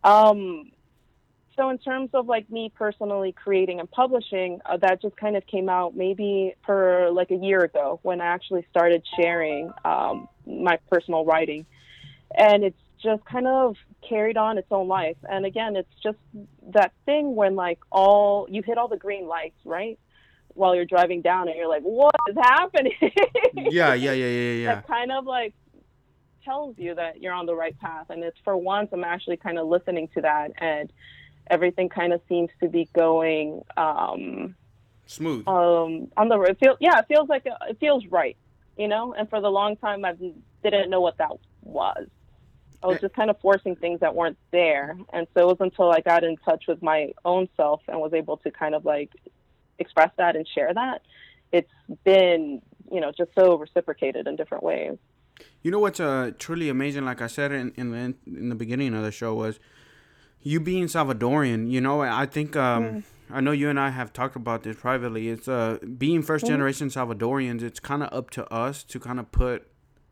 um 0.04 0.72
so 1.60 1.70
in 1.70 1.78
terms 1.78 2.12
of 2.14 2.26
like 2.28 2.50
me 2.50 2.72
personally 2.74 3.34
creating 3.34 3.82
and 3.82 3.92
publishing 3.92 4.62
uh, 4.66 4.78
that 4.78 5.02
just 5.02 5.18
kind 5.18 5.36
of 5.36 5.46
came 5.46 5.68
out 5.68 5.94
maybe 5.94 6.56
for 6.66 7.12
like 7.12 7.32
a 7.32 7.36
year 7.36 7.60
ago 7.60 8.00
when 8.02 8.22
I 8.22 8.28
actually 8.28 8.66
started 8.72 9.04
sharing 9.18 9.70
um, 9.84 10.30
my 10.48 10.78
personal 10.90 11.26
writing. 11.26 11.66
And 12.34 12.64
it's 12.64 12.80
just 13.04 13.26
kind 13.26 13.46
of 13.46 13.76
carried 14.08 14.38
on 14.38 14.58
its 14.58 14.70
own 14.72 14.88
life. 14.88 15.18
And 15.30 15.46
again 15.46 15.76
it's 15.76 15.94
just 16.02 16.18
that 16.70 16.94
thing 17.06 17.36
when 17.36 17.56
like 17.58 17.80
all 17.92 18.48
you 18.50 18.62
hit 18.62 18.78
all 18.78 18.88
the 18.88 18.96
green 18.96 19.28
lights 19.28 19.60
right 19.66 20.00
while 20.60 20.76
you're 20.76 20.86
driving 20.86 21.22
down 21.22 21.48
and 21.48 21.58
you're 21.58 21.70
like, 21.70 21.82
what 21.82 22.14
is 22.30 22.36
happening? 22.40 22.94
yeah, 23.54 23.94
yeah, 23.94 24.12
yeah, 24.12 24.12
yeah, 24.12 24.52
yeah. 24.52 24.76
That 24.76 24.88
kind 24.88 25.12
of 25.12 25.26
like 25.26 25.54
tells 26.44 26.78
you 26.78 26.96
that 26.96 27.22
you're 27.22 27.34
on 27.34 27.46
the 27.46 27.56
right 27.56 27.78
path. 27.80 28.08
And 28.10 28.24
it's 28.24 28.38
for 28.44 28.56
once, 28.56 28.90
I'm 28.92 29.04
actually 29.04 29.38
kind 29.38 29.58
of 29.58 29.68
listening 29.68 30.10
to 30.16 30.22
that 30.22 30.52
and 30.58 30.92
everything 31.50 31.90
kind 31.90 32.14
of 32.14 32.22
seems 32.30 32.50
to 32.62 32.68
be 32.68 32.88
going, 32.94 33.64
um, 33.78 34.56
Smooth. 35.08 35.48
um, 35.48 36.12
on 36.18 36.30
the 36.30 36.38
road. 36.38 36.58
Feel, 36.60 36.78
yeah, 36.80 37.00
it 37.00 37.06
feels 37.08 37.30
like, 37.30 37.44
it 37.46 37.78
feels 37.80 38.06
right, 38.08 38.38
you 38.78 38.88
know? 38.88 39.14
And 39.14 39.30
for 39.30 39.42
the 39.42 39.50
long 39.50 39.78
time, 39.78 40.06
I 40.06 40.14
didn't 40.62 40.90
know 40.90 41.02
what 41.02 41.18
that 41.18 41.32
was. 41.64 42.08
I 42.82 42.88
was 42.88 43.02
just 43.02 43.14
kind 43.14 43.30
of 43.30 43.38
forcing 43.42 43.76
things 43.76 44.00
that 44.00 44.16
weren't 44.16 44.38
there. 44.52 44.98
And 45.12 45.28
so 45.34 45.42
it 45.42 45.48
was 45.48 45.58
until 45.60 45.92
I 45.92 46.00
got 46.00 46.24
in 46.24 46.38
touch 46.38 46.66
with 46.68 46.82
my 46.82 47.12
own 47.26 47.50
self 47.58 47.82
and 47.88 48.00
was 48.00 48.14
able 48.14 48.38
to 48.38 48.52
kind 48.52 48.74
of 48.74 48.86
like 48.86 49.12
express 49.80 50.12
that 50.18 50.36
and 50.36 50.48
share 50.48 50.74
that, 50.74 51.02
it's 51.52 51.72
been, 52.04 52.62
you 52.92 53.02
know, 53.02 53.12
just 53.18 53.32
so 53.38 53.58
reciprocated 53.58 54.28
in 54.28 54.36
different 54.36 54.64
ways. 54.64 54.98
You 55.62 55.72
know 55.72 55.80
what's 55.80 56.00
uh, 56.00 56.32
truly 56.38 56.70
amazing? 56.70 57.06
Like 57.06 57.22
I 57.22 57.28
said 57.28 57.52
in 57.52 57.74
in 57.76 57.92
the, 57.92 58.14
in 58.28 58.50
the 58.50 58.56
beginning 58.56 58.94
of 58.94 59.04
the 59.04 59.12
show 59.12 59.34
was 59.34 59.60
you 60.42 60.60
being 60.60 60.86
Salvadorian. 60.86 61.70
You 61.70 61.82
know, 61.82 62.02
I 62.02 62.26
think 62.26 62.56
um, 62.56 63.04
I 63.32 63.42
know 63.42 63.52
you 63.52 63.70
and 63.70 63.80
I 63.80 63.90
have 63.90 64.12
talked 64.14 64.36
about 64.36 64.64
this 64.64 64.78
privately. 64.78 65.30
It's 65.30 65.48
uh 65.48 65.78
being 65.98 66.22
first 66.22 66.46
generation 66.46 66.90
Salvadorians. 66.90 67.62
It's 67.62 67.80
kind 67.80 68.04
of 68.04 68.10
up 68.12 68.30
to 68.32 68.52
us 68.54 68.84
to 68.86 69.00
kind 69.00 69.20
of 69.20 69.32
put 69.32 69.68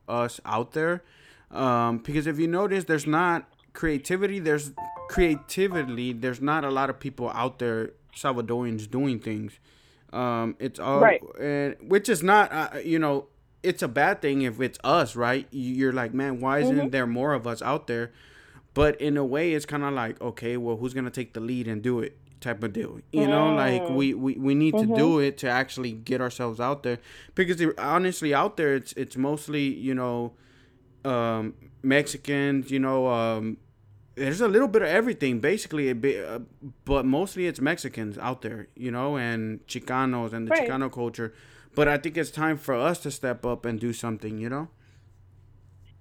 us 0.08 0.40
out 0.46 0.72
there, 0.72 1.04
um, 1.52 2.00
because 2.00 2.28
if 2.28 2.40
you 2.40 2.48
notice, 2.48 2.86
there's 2.86 3.08
not 3.08 3.50
creativity. 3.74 4.40
There's 4.40 4.72
creativity. 5.10 6.14
There's 6.14 6.42
not 6.42 6.64
a 6.64 6.72
lot 6.72 6.90
of 6.90 7.00
people 7.00 7.30
out 7.32 7.60
there 7.60 7.92
Salvadorians 8.18 8.90
doing 8.90 9.20
things. 9.20 9.60
Um, 10.14 10.56
it's 10.60 10.80
all 10.80 11.02
Right. 11.02 11.22
and 11.40 11.76
which 11.82 12.08
is 12.10 12.24
not 12.24 12.52
uh, 12.52 12.80
you 12.80 12.98
know 13.00 13.28
it's 13.64 13.82
a 13.82 13.88
bad 13.88 14.22
thing 14.22 14.44
if 14.44 14.62
it's 14.62 14.80
us, 14.84 15.16
right? 15.16 15.48
You're 15.52 15.92
like, 15.92 16.14
man, 16.14 16.40
why 16.40 16.60
isn't 16.60 16.92
there 16.92 17.08
more 17.08 17.34
of 17.34 17.46
us 17.46 17.62
out 17.62 17.88
there? 17.88 18.12
But 18.74 19.00
in 19.02 19.18
a 19.18 19.26
way, 19.26 19.54
it's 19.54 19.66
kind 19.66 19.84
of 19.84 19.94
like, 19.94 20.22
okay, 20.22 20.56
well, 20.58 20.78
who's 20.78 20.94
gonna 20.94 21.10
take 21.10 21.34
the 21.34 21.40
lead 21.42 21.68
and 21.68 21.82
do 21.82 22.00
it? 22.00 22.18
Type 22.40 22.64
of 22.64 22.72
deal, 22.72 23.00
you 23.12 23.28
know. 23.28 23.50
Like 23.50 23.90
we, 23.90 24.14
we, 24.14 24.36
we 24.36 24.54
need 24.54 24.78
to 24.78 24.86
do 24.96 25.20
it 25.20 25.40
to 25.40 25.50
actually 25.50 25.92
get 25.92 26.22
ourselves 26.22 26.60
out 26.60 26.84
there 26.84 27.00
because 27.34 27.60
honestly, 27.80 28.32
out 28.34 28.58
there, 28.58 28.76
it's 28.76 28.94
it's 28.94 29.18
mostly 29.18 29.64
you 29.74 29.96
know, 29.96 30.34
um, 31.04 31.56
Mexicans, 31.82 32.70
you 32.70 32.80
know, 32.80 33.08
um, 33.08 33.58
there's 34.18 34.42
a 34.42 34.48
little 34.48 34.68
bit 34.68 34.82
of 34.82 34.88
everything 34.88 35.40
basically, 35.40 35.90
a 35.90 35.96
bit, 35.96 36.26
uh, 36.26 36.40
but 36.86 37.06
mostly 37.06 37.48
it's 37.48 37.62
Mexicans 37.62 38.18
out 38.18 38.42
there, 38.42 38.68
you 38.76 38.92
know, 38.92 39.16
and 39.18 39.66
Chicanos 39.68 40.34
and 40.34 40.48
the 40.48 40.52
Right. 40.52 40.68
Chicano 40.68 40.92
culture. 40.92 41.34
But 41.76 41.88
I 41.88 41.98
think 41.98 42.18
it's 42.18 42.32
time 42.32 42.58
for 42.58 42.74
us 42.76 43.00
to 43.00 43.12
step 43.12 43.46
up 43.46 43.64
and 43.66 43.80
do 43.80 43.94
something, 43.94 44.40
you 44.40 44.50
know. 44.50 44.70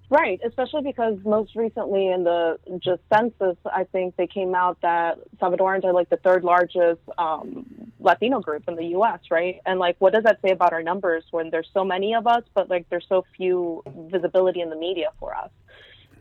Right, 0.08 0.40
especially 0.46 0.82
because 0.82 1.18
most 1.25 1.56
recently 1.56 2.08
in 2.08 2.23
the 2.23 2.58
just 2.78 3.02
census, 3.12 3.56
I 3.66 3.85
think 3.85 4.14
they 4.16 4.28
came 4.28 4.54
out 4.54 4.78
that 4.82 5.18
Salvadorans 5.38 5.85
are 5.85 5.92
like 5.92 6.08
the 6.08 6.16
third 6.18 6.44
largest 6.44 7.00
um, 7.18 7.66
Latino 7.99 8.40
group 8.40 8.62
in 8.68 8.76
the 8.76 8.85
U.S. 8.99 9.18
Right, 9.30 9.61
and 9.66 9.80
like, 9.80 9.96
what 9.99 10.12
does 10.12 10.23
that 10.23 10.38
say 10.42 10.52
about 10.52 10.73
our 10.73 10.82
numbers 10.82 11.25
when 11.32 11.50
there's 11.50 11.68
so 11.75 11.85
many 11.85 12.14
of 12.14 12.26
us, 12.28 12.44
but 12.54 12.70
like 12.70 12.88
there's 12.88 13.06
so 13.08 13.25
few 13.37 13.82
visibility 14.11 14.61
in 14.61 14.70
the 14.70 14.76
media 14.76 15.11
for 15.18 15.35
us? 15.35 15.50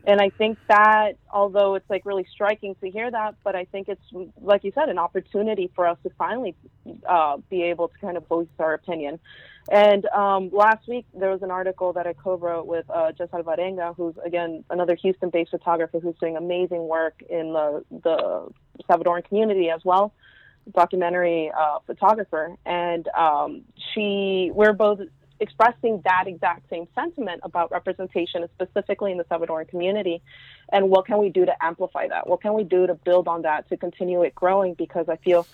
And 0.06 0.20
I 0.20 0.30
think 0.30 0.56
that, 0.68 1.14
although 1.32 1.74
it's 1.74 1.90
like 1.90 2.06
really 2.06 2.26
striking 2.32 2.76
to 2.76 2.88
hear 2.88 3.10
that, 3.10 3.34
but 3.42 3.56
I 3.56 3.64
think 3.64 3.88
it's 3.88 4.00
like 4.40 4.62
you 4.62 4.72
said, 4.72 4.88
an 4.88 4.98
opportunity 4.98 5.70
for 5.74 5.84
us 5.86 5.98
to 6.04 6.10
finally 6.16 6.54
uh, 7.08 7.38
be 7.50 7.64
able 7.64 7.88
to 7.88 7.98
kind 7.98 8.16
of 8.16 8.26
voice 8.28 8.46
our 8.60 8.74
opinion. 8.74 9.18
And 9.68 10.06
um, 10.06 10.50
last 10.52 10.86
week 10.86 11.06
there 11.12 11.30
was 11.30 11.42
an 11.42 11.50
article 11.50 11.92
that 11.94 12.06
I 12.06 12.12
co-wrote 12.12 12.66
with 12.66 12.88
uh, 12.88 13.10
Jess 13.18 13.30
Alvarenga, 13.32 13.96
who's 13.96 14.14
again 14.24 14.64
another 14.70 14.94
Houston-based 14.94 15.50
photographer 15.50 15.98
who's 15.98 16.14
doing 16.20 16.36
amazing 16.36 16.86
work 16.86 17.20
in 17.28 17.52
the 17.52 17.84
the 17.90 18.48
Salvadoran 18.88 19.24
community 19.24 19.70
as 19.70 19.80
well, 19.84 20.14
documentary 20.72 21.50
uh, 21.58 21.78
photographer. 21.84 22.54
And 22.64 23.08
um, 23.08 23.62
she, 23.92 24.52
we're 24.54 24.72
both 24.72 25.00
expressing 25.40 26.00
that 26.04 26.24
exact 26.26 26.68
same 26.70 26.88
sentiment 26.94 27.40
about 27.44 27.70
representation, 27.70 28.46
specifically 28.54 29.12
in 29.12 29.18
the 29.18 29.24
Salvadoran 29.24 29.68
community, 29.68 30.22
and 30.72 30.90
what 30.90 31.06
can 31.06 31.18
we 31.18 31.28
do 31.28 31.44
to 31.46 31.64
amplify 31.64 32.08
that? 32.08 32.28
What 32.28 32.40
can 32.40 32.54
we 32.54 32.64
do 32.64 32.86
to 32.86 32.94
build 32.94 33.28
on 33.28 33.42
that 33.42 33.68
to 33.68 33.76
continue 33.76 34.22
it 34.22 34.34
growing? 34.34 34.74
Because 34.74 35.08
I 35.08 35.16
feel 35.16 35.46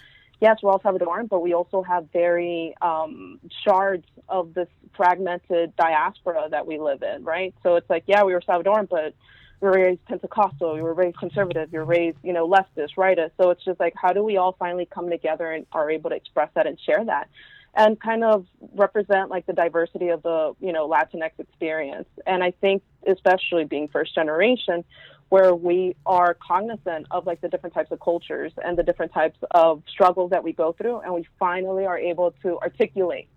yes, 0.42 0.58
we're 0.60 0.72
all 0.72 0.80
Salvadoran, 0.80 1.28
but 1.28 1.40
we 1.40 1.54
also 1.54 1.82
have 1.82 2.08
very 2.12 2.74
um, 2.82 3.38
shards 3.64 4.04
of 4.28 4.52
this 4.54 4.66
fragmented 4.96 5.74
diaspora 5.76 6.48
that 6.50 6.66
we 6.66 6.80
live 6.80 7.02
in, 7.02 7.22
right? 7.22 7.54
So 7.62 7.76
it's 7.76 7.88
like, 7.88 8.02
yeah, 8.08 8.24
we 8.24 8.32
were 8.32 8.40
Salvadoran, 8.40 8.88
but 8.88 9.14
we 9.60 9.68
were 9.68 9.74
raised 9.74 10.04
Pentecostal, 10.06 10.74
we 10.74 10.82
were 10.82 10.94
raised 10.94 11.16
conservative, 11.16 11.72
you 11.72 11.78
were 11.78 11.84
raised, 11.84 12.18
you 12.24 12.32
know, 12.32 12.48
leftist, 12.48 12.96
rightist. 12.98 13.30
So 13.40 13.50
it's 13.50 13.64
just 13.64 13.78
like, 13.78 13.94
how 13.96 14.12
do 14.12 14.24
we 14.24 14.36
all 14.36 14.56
finally 14.58 14.84
come 14.84 15.08
together 15.08 15.52
and 15.52 15.64
are 15.70 15.88
able 15.88 16.10
to 16.10 16.16
express 16.16 16.50
that 16.56 16.66
and 16.66 16.76
share 16.80 17.04
that? 17.04 17.28
And 17.74 17.98
kind 17.98 18.22
of 18.22 18.46
represent 18.74 19.30
like 19.30 19.46
the 19.46 19.54
diversity 19.54 20.08
of 20.08 20.22
the, 20.22 20.54
you 20.60 20.72
know, 20.72 20.86
Latinx 20.88 21.30
experience. 21.38 22.08
And 22.26 22.44
I 22.44 22.50
think, 22.50 22.82
especially 23.06 23.64
being 23.64 23.88
first 23.88 24.14
generation, 24.14 24.84
where 25.32 25.54
we 25.54 25.96
are 26.04 26.36
cognizant 26.46 27.06
of 27.10 27.26
like 27.26 27.40
the 27.40 27.48
different 27.48 27.74
types 27.74 27.90
of 27.90 27.98
cultures 28.00 28.52
and 28.62 28.76
the 28.76 28.82
different 28.82 29.14
types 29.14 29.38
of 29.52 29.82
struggles 29.90 30.30
that 30.30 30.44
we 30.44 30.52
go 30.52 30.72
through 30.72 31.00
and 31.00 31.14
we 31.14 31.26
finally 31.38 31.86
are 31.86 31.96
able 31.96 32.34
to 32.42 32.58
articulate 32.58 33.30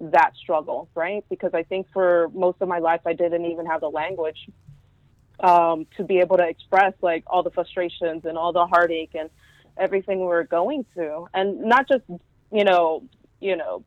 that 0.00 0.32
struggle 0.34 0.88
right 0.94 1.26
because 1.28 1.50
i 1.52 1.62
think 1.62 1.86
for 1.92 2.30
most 2.32 2.56
of 2.62 2.68
my 2.68 2.78
life 2.78 3.02
i 3.04 3.12
didn't 3.12 3.44
even 3.44 3.66
have 3.66 3.82
the 3.82 3.88
language 3.90 4.48
um, 5.40 5.86
to 5.98 6.04
be 6.04 6.20
able 6.20 6.38
to 6.38 6.48
express 6.48 6.94
like 7.02 7.22
all 7.26 7.42
the 7.42 7.50
frustrations 7.50 8.24
and 8.24 8.38
all 8.38 8.54
the 8.54 8.64
heartache 8.64 9.14
and 9.14 9.28
everything 9.76 10.20
we're 10.20 10.44
going 10.44 10.86
through 10.94 11.28
and 11.34 11.60
not 11.60 11.86
just 11.86 12.04
you 12.50 12.64
know 12.64 13.02
you 13.42 13.56
know 13.56 13.84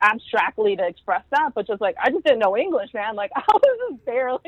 abstractly 0.00 0.76
to 0.76 0.86
express 0.86 1.22
that, 1.30 1.50
but 1.54 1.66
just 1.66 1.80
like 1.80 1.96
I 2.02 2.10
just 2.10 2.24
didn't 2.24 2.38
know 2.38 2.56
English, 2.56 2.92
man. 2.94 3.16
Like 3.16 3.30
I 3.36 3.42
was 3.48 3.78
just 3.90 4.04
barely 4.04 4.40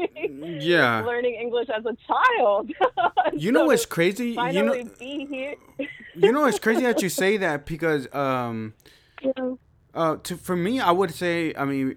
yeah 0.61 1.01
learning 1.01 1.35
English 1.35 1.69
as 1.69 1.85
a 1.85 1.97
child. 2.07 2.71
you 3.33 3.53
know 3.53 3.67
what's 3.67 3.87
crazy? 3.87 4.31
You 4.31 4.63
know, 4.63 4.75
you 4.75 6.33
know 6.33 6.45
it's 6.45 6.59
crazy 6.59 6.83
that 6.83 7.03
you 7.03 7.09
say 7.09 7.37
that 7.39 7.67
because 7.67 8.13
um, 8.15 8.75
yeah. 9.23 9.55
uh, 9.95 10.17
to 10.17 10.37
for 10.37 10.57
me, 10.57 10.81
I 10.81 10.91
would 10.91 11.15
say, 11.15 11.55
I 11.57 11.65
mean. 11.65 11.97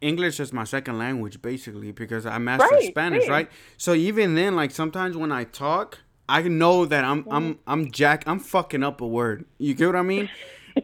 English 0.00 0.40
is 0.40 0.52
my 0.52 0.64
second 0.64 0.98
language, 0.98 1.40
basically, 1.40 1.92
because 1.92 2.26
I 2.26 2.36
mastered 2.38 2.72
Right, 2.72 2.88
Spanish, 2.88 3.22
same. 3.22 3.30
right? 3.30 3.48
So 3.76 3.94
even 3.94 4.34
then, 4.34 4.56
like 4.56 4.72
sometimes 4.72 5.16
when 5.16 5.30
I 5.30 5.44
talk, 5.44 6.00
I 6.28 6.42
know 6.42 6.86
that 6.86 7.04
I'm 7.04 7.24
I'm 7.30 7.58
I'm 7.68 7.92
jack 7.92 8.24
I'm 8.26 8.40
fucking 8.40 8.82
up 8.82 9.00
a 9.00 9.06
word. 9.06 9.44
You 9.58 9.74
get 9.74 9.86
what 9.86 9.94
I 9.94 10.02
mean? 10.02 10.28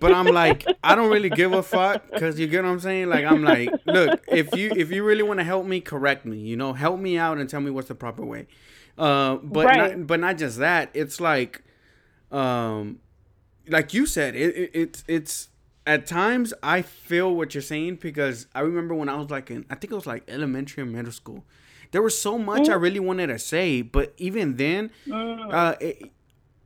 But 0.00 0.12
I'm 0.12 0.30
like 0.30 0.70
I 0.82 0.94
don't 0.94 1.10
really 1.10 1.30
give 1.30 1.52
a 1.52 1.62
fuck 1.62 2.06
because 2.06 2.38
you 2.38 2.46
get 2.46 2.62
what 2.64 2.70
I'm 2.70 2.80
saying. 2.80 3.08
Like 3.08 3.24
I'm 3.24 3.42
like, 3.42 3.80
look, 3.84 4.22
if 4.30 4.54
you 4.54 4.72
if 4.74 4.90
you 4.92 5.04
really 5.04 5.22
want 5.22 5.40
to 5.40 5.44
help 5.44 5.66
me, 5.66 5.80
correct 5.80 6.24
me. 6.24 6.38
You 6.38 6.56
know, 6.56 6.72
help 6.72 7.00
me 7.00 7.18
out 7.18 7.38
and 7.38 7.48
tell 7.48 7.60
me 7.60 7.70
what's 7.70 7.88
the 7.88 7.94
proper 7.94 8.24
way. 8.24 8.46
Uh, 8.96 9.36
but 9.36 9.66
Right. 9.66 9.76
not, 9.98 10.06
but 10.06 10.20
not 10.20 10.38
just 10.38 10.58
that. 10.58 10.90
It's 10.92 11.20
like, 11.20 11.62
um, 12.32 12.98
like 13.68 13.94
you 13.94 14.06
said, 14.06 14.34
it, 14.34 14.56
it 14.56 14.70
it's 14.74 15.04
it's 15.08 15.48
at 15.86 16.06
times 16.06 16.52
I 16.62 16.82
feel 16.82 17.34
what 17.34 17.54
you're 17.54 17.62
saying 17.62 17.96
because 17.96 18.46
I 18.54 18.60
remember 18.60 18.94
when 18.94 19.08
I 19.08 19.16
was 19.16 19.30
like 19.30 19.50
in 19.50 19.64
I 19.70 19.74
think 19.74 19.92
it 19.92 19.96
was 19.96 20.06
like 20.06 20.24
elementary 20.28 20.82
or 20.82 20.86
middle 20.86 21.12
school. 21.12 21.44
There 21.90 22.02
was 22.02 22.20
so 22.20 22.36
much 22.38 22.68
I 22.68 22.74
really 22.74 23.00
wanted 23.00 23.28
to 23.28 23.38
say, 23.38 23.80
but 23.80 24.12
even 24.18 24.56
then, 24.56 24.90
uh, 25.10 25.74
it, 25.80 26.10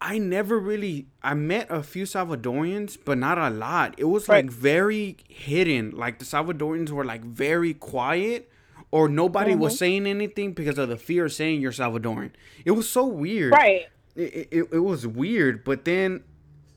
I 0.04 0.18
never 0.18 0.58
really 0.58 1.06
I 1.22 1.34
met 1.34 1.68
a 1.70 1.82
few 1.82 2.04
Salvadorians, 2.04 2.98
but 3.02 3.18
not 3.18 3.38
a 3.38 3.50
lot. 3.50 3.94
It 3.96 4.06
was 4.06 4.28
Right. 4.28 4.44
like 4.44 4.52
very 4.52 5.16
hidden. 5.28 5.92
Like 5.92 6.18
the 6.18 6.24
Salvadorians 6.24 6.90
were 6.90 7.04
like 7.04 7.24
very 7.24 7.72
quiet 7.72 8.50
or 8.90 9.08
nobody 9.08 9.54
was 9.54 9.74
mm-hmm. 9.74 9.78
saying 9.78 10.06
anything 10.08 10.52
because 10.54 10.76
of 10.76 10.88
the 10.88 10.96
fear 10.96 11.26
of 11.26 11.32
saying 11.32 11.60
you're 11.60 11.72
Salvadoran. 11.72 12.32
It 12.64 12.72
was 12.72 12.90
so 12.90 13.06
weird. 13.06 13.52
Right. 13.52 13.86
It, 14.16 14.48
it, 14.50 14.68
it 14.72 14.80
was 14.80 15.06
weird, 15.06 15.62
but 15.64 15.84
then 15.84 16.24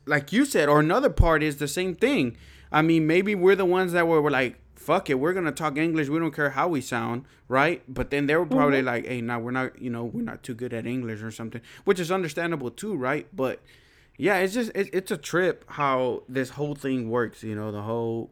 like 0.05 0.31
you 0.31 0.45
said, 0.45 0.69
or 0.69 0.79
another 0.79 1.09
part 1.09 1.41
is 1.41 1.57
the 1.57 1.67
same 1.67 1.95
thing. 1.95 2.37
I 2.71 2.83
mean, 2.83 3.07
maybe 3.07 3.33
we're 3.33 3.55
the 3.55 3.65
ones 3.65 3.91
that 3.93 4.07
were, 4.07 4.21
were 4.21 4.31
like, 4.31 4.59
fuck 4.85 5.09
it, 5.09 5.15
we're 5.15 5.33
gonna 5.33 5.51
talk 5.51 5.77
English. 5.77 6.09
We 6.09 6.19
don't 6.19 6.31
care 6.31 6.51
how 6.51 6.67
we 6.67 6.79
sound, 6.79 7.25
right? 7.47 7.81
But 7.87 8.11
then 8.11 8.27
they 8.27 8.35
were 8.35 8.45
mm-hmm. 8.45 8.55
probably 8.55 8.81
like, 8.83 9.07
hey, 9.07 9.19
now 9.19 9.39
we're 9.39 9.51
not, 9.51 9.81
you 9.81 9.89
know, 9.89 10.05
we're 10.05 10.21
not 10.21 10.43
too 10.43 10.53
good 10.53 10.73
at 10.73 10.85
English 10.85 11.23
or 11.23 11.31
something, 11.31 11.61
which 11.85 11.99
is 11.99 12.11
understandable 12.11 12.69
too, 12.69 12.95
right? 12.95 13.27
But 13.33 13.61
yeah, 14.17 14.37
it's 14.37 14.53
just 14.53 14.71
it, 14.75 14.89
it's 14.93 15.11
a 15.11 15.17
trip 15.17 15.65
how 15.67 16.23
this 16.29 16.51
whole 16.51 16.75
thing 16.75 17.09
works. 17.09 17.43
You 17.43 17.55
know, 17.55 17.71
the 17.71 17.81
whole 17.81 18.29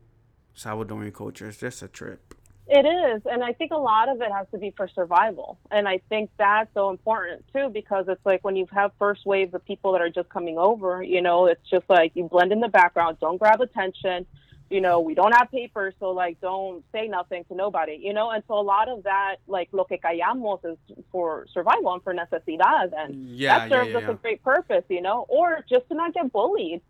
Salvadorian 0.56 1.14
culture. 1.14 1.50
is 1.50 1.58
just 1.58 1.82
a 1.82 1.88
trip. 1.88 2.36
It 2.68 2.86
is, 2.86 3.22
and 3.26 3.44
I 3.44 3.52
think 3.52 3.72
a 3.72 3.78
lot 3.78 4.08
of 4.08 4.22
it 4.22 4.32
has 4.32 4.48
to 4.52 4.58
be 4.58 4.72
for 4.78 4.88
survival. 4.88 5.58
And 5.70 5.86
I 5.86 6.00
think 6.08 6.30
that's 6.38 6.74
so 6.74 6.92
important 6.92 7.44
too, 7.52 7.70
because 7.74 8.06
it's 8.08 8.26
like 8.26 8.44
when 8.44 8.56
you 8.56 8.68
have 8.72 8.92
first 8.98 9.26
waves 9.26 9.54
of 9.54 9.66
people 9.66 9.92
that 9.92 10.02
are 10.02 10.10
just 10.10 10.30
coming 10.30 10.58
over, 10.58 11.04
you 11.04 11.22
know, 11.22 11.48
it's 11.48 11.68
just 11.70 11.84
like 11.90 12.12
you 12.16 12.24
blend 12.24 12.54
in 12.54 12.62
the 12.62 12.70
background, 12.70 13.18
don't 13.20 13.38
grab 13.38 13.60
attention. 13.60 14.26
You 14.74 14.82
know, 14.82 15.00
we 15.02 15.14
don't 15.14 15.34
have 15.40 15.52
papers, 15.52 15.94
so 16.00 16.08
like 16.24 16.42
don't 16.42 16.84
say 16.92 17.08
nothing 17.08 17.44
to 17.50 17.54
nobody, 17.64 17.96
you 18.08 18.12
know? 18.18 18.32
And 18.32 18.42
so 18.48 18.56
a 18.56 18.66
lot 18.76 18.90
of 18.90 19.04
that, 19.04 19.36
like 19.46 19.70
lo 19.72 19.84
que 19.84 20.00
callamos 20.04 20.62
is 20.72 20.78
for 21.12 21.46
survival 21.54 21.94
and 21.94 22.02
for 22.04 22.14
necesidad. 22.22 22.88
And 23.02 23.38
Yeah, 23.38 23.60
that 23.60 23.70
serves 23.72 23.92
yeah, 23.92 23.98
us 24.00 24.04
yeah. 24.08 24.12
a 24.14 24.16
great 24.16 24.42
purpose, 24.44 24.86
you 24.90 25.04
know, 25.08 25.26
or 25.30 25.48
just 25.70 25.88
to 25.90 25.94
not 25.96 26.16
get 26.16 26.32
bullied 26.32 26.82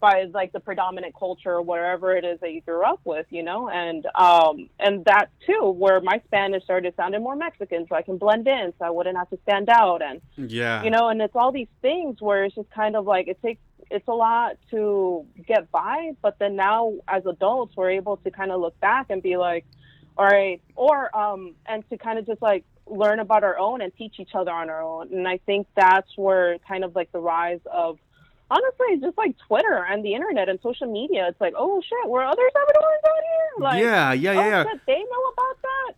by 0.00 0.24
like 0.34 0.52
the 0.52 0.60
predominant 0.60 1.14
culture 1.18 1.54
or 1.58 1.62
wherever 1.62 2.08
it 2.14 2.24
is 2.26 2.38
that 2.40 2.52
you 2.52 2.60
grew 2.60 2.82
up 2.82 3.00
with, 3.04 3.26
you 3.30 3.42
know, 3.42 3.70
and 3.70 4.06
um 4.26 4.68
and 4.78 5.04
that 5.06 5.26
too, 5.46 5.64
where 5.82 5.98
my 6.02 6.20
Spanish 6.26 6.62
started 6.64 6.92
sounding 6.96 7.22
more 7.22 7.36
Mexican, 7.36 7.86
so 7.88 7.94
I 7.96 8.02
can 8.02 8.18
blend 8.18 8.46
in, 8.48 8.66
so 8.78 8.84
I 8.84 8.90
wouldn't 8.90 9.16
have 9.16 9.30
to 9.30 9.38
stand 9.46 9.68
out, 9.70 10.00
and 10.02 10.20
Yeah. 10.36 10.82
you 10.84 10.90
know, 10.90 11.08
and 11.08 11.20
it's 11.22 11.36
all 11.40 11.52
these 11.52 11.72
things 11.80 12.20
where 12.20 12.44
it's 12.44 12.54
just 12.54 12.70
kind 12.70 12.96
of 12.96 13.06
like 13.06 13.28
it 13.28 13.38
takes 13.42 13.62
it's 13.90 14.08
a 14.08 14.12
lot 14.12 14.56
to 14.70 15.26
get 15.46 15.70
by, 15.70 16.12
but 16.22 16.38
then 16.38 16.56
now 16.56 16.94
as 17.08 17.24
adults 17.26 17.76
we're 17.76 17.90
able 17.90 18.16
to 18.18 18.30
kind 18.30 18.50
of 18.50 18.60
look 18.60 18.78
back 18.80 19.06
and 19.10 19.22
be 19.22 19.36
like, 19.36 19.64
all 20.16 20.26
right, 20.26 20.60
or 20.76 21.14
um 21.16 21.54
and 21.66 21.88
to 21.90 21.96
kind 21.98 22.18
of 22.18 22.26
just 22.26 22.42
like 22.42 22.64
learn 22.86 23.20
about 23.20 23.44
our 23.44 23.56
own 23.58 23.80
and 23.80 23.94
teach 23.96 24.18
each 24.18 24.34
other 24.34 24.50
on 24.50 24.68
our 24.70 24.82
own, 24.82 25.12
and 25.12 25.26
I 25.26 25.38
think 25.38 25.66
that's 25.76 26.10
where 26.16 26.58
kind 26.66 26.84
of 26.84 26.94
like 26.94 27.12
the 27.12 27.20
rise 27.20 27.60
of 27.72 27.98
honestly 28.50 28.98
just 29.00 29.16
like 29.16 29.36
Twitter 29.46 29.86
and 29.88 30.04
the 30.04 30.14
internet 30.14 30.48
and 30.48 30.58
social 30.62 30.90
media. 30.90 31.28
It's 31.28 31.40
like, 31.40 31.54
oh 31.56 31.80
shit, 31.80 32.08
were 32.08 32.24
other 32.24 32.42
Salvadorans 32.42 33.08
out 33.08 33.22
here? 33.22 33.64
Like, 33.64 33.80
yeah, 33.82 34.12
yeah, 34.12 34.32
yeah, 34.32 34.40
oh 34.40 34.48
yeah. 34.48 34.64
shit, 34.64 34.80
they 34.86 34.98
know 34.98 35.32
about 35.32 35.62
that 35.62 35.94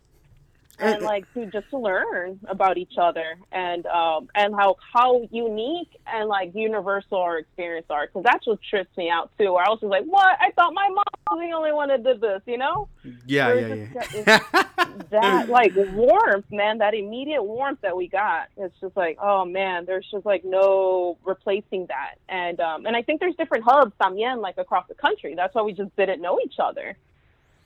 and 0.79 1.01
like 1.03 1.31
to 1.33 1.45
just 1.47 1.69
to 1.69 1.77
learn 1.77 2.39
about 2.47 2.77
each 2.77 2.93
other 2.97 3.35
and 3.51 3.85
um 3.85 4.27
and 4.35 4.53
how 4.55 4.75
how 4.93 5.27
unique 5.31 5.95
and 6.07 6.27
like 6.27 6.53
universal 6.55 7.17
our 7.19 7.37
experience 7.37 7.85
are. 7.89 8.07
Because 8.07 8.23
that's 8.23 8.45
what 8.47 8.59
trips 8.69 8.95
me 8.97 9.09
out 9.09 9.31
too 9.37 9.53
where 9.53 9.63
i 9.65 9.69
was 9.69 9.79
just 9.79 9.89
like 9.89 10.05
what? 10.05 10.37
I 10.41 10.51
thought 10.51 10.73
my 10.73 10.89
mom 10.89 11.03
was 11.31 11.47
the 11.47 11.55
only 11.55 11.71
one 11.71 11.89
that 11.89 12.03
did 12.03 12.21
this 12.21 12.41
you 12.45 12.57
know? 12.57 12.87
Yeah, 13.25 13.53
yeah, 13.53 13.85
just- 13.93 14.27
yeah. 14.27 14.39
that 15.11 15.49
like 15.49 15.73
warmth 15.75 16.45
man 16.51 16.79
that 16.79 16.93
immediate 16.93 17.43
warmth 17.43 17.79
that 17.81 17.95
we 17.95 18.07
got. 18.07 18.47
It's 18.57 18.75
just 18.81 18.97
like 18.97 19.17
oh 19.21 19.45
man 19.45 19.85
there's 19.85 20.07
just 20.09 20.25
like 20.25 20.43
no 20.43 21.17
replacing 21.23 21.87
that. 21.87 22.15
And 22.29 22.59
um 22.59 22.85
and 22.85 22.95
i 22.95 23.01
think 23.01 23.19
there's 23.19 23.35
different 23.35 23.63
hubs 23.65 23.93
también 24.01 24.41
like 24.41 24.57
across 24.57 24.87
the 24.87 24.95
country. 24.95 25.35
That's 25.35 25.53
why 25.53 25.61
we 25.61 25.73
just 25.73 25.95
didn't 25.95 26.21
know 26.21 26.39
each 26.43 26.55
other 26.59 26.97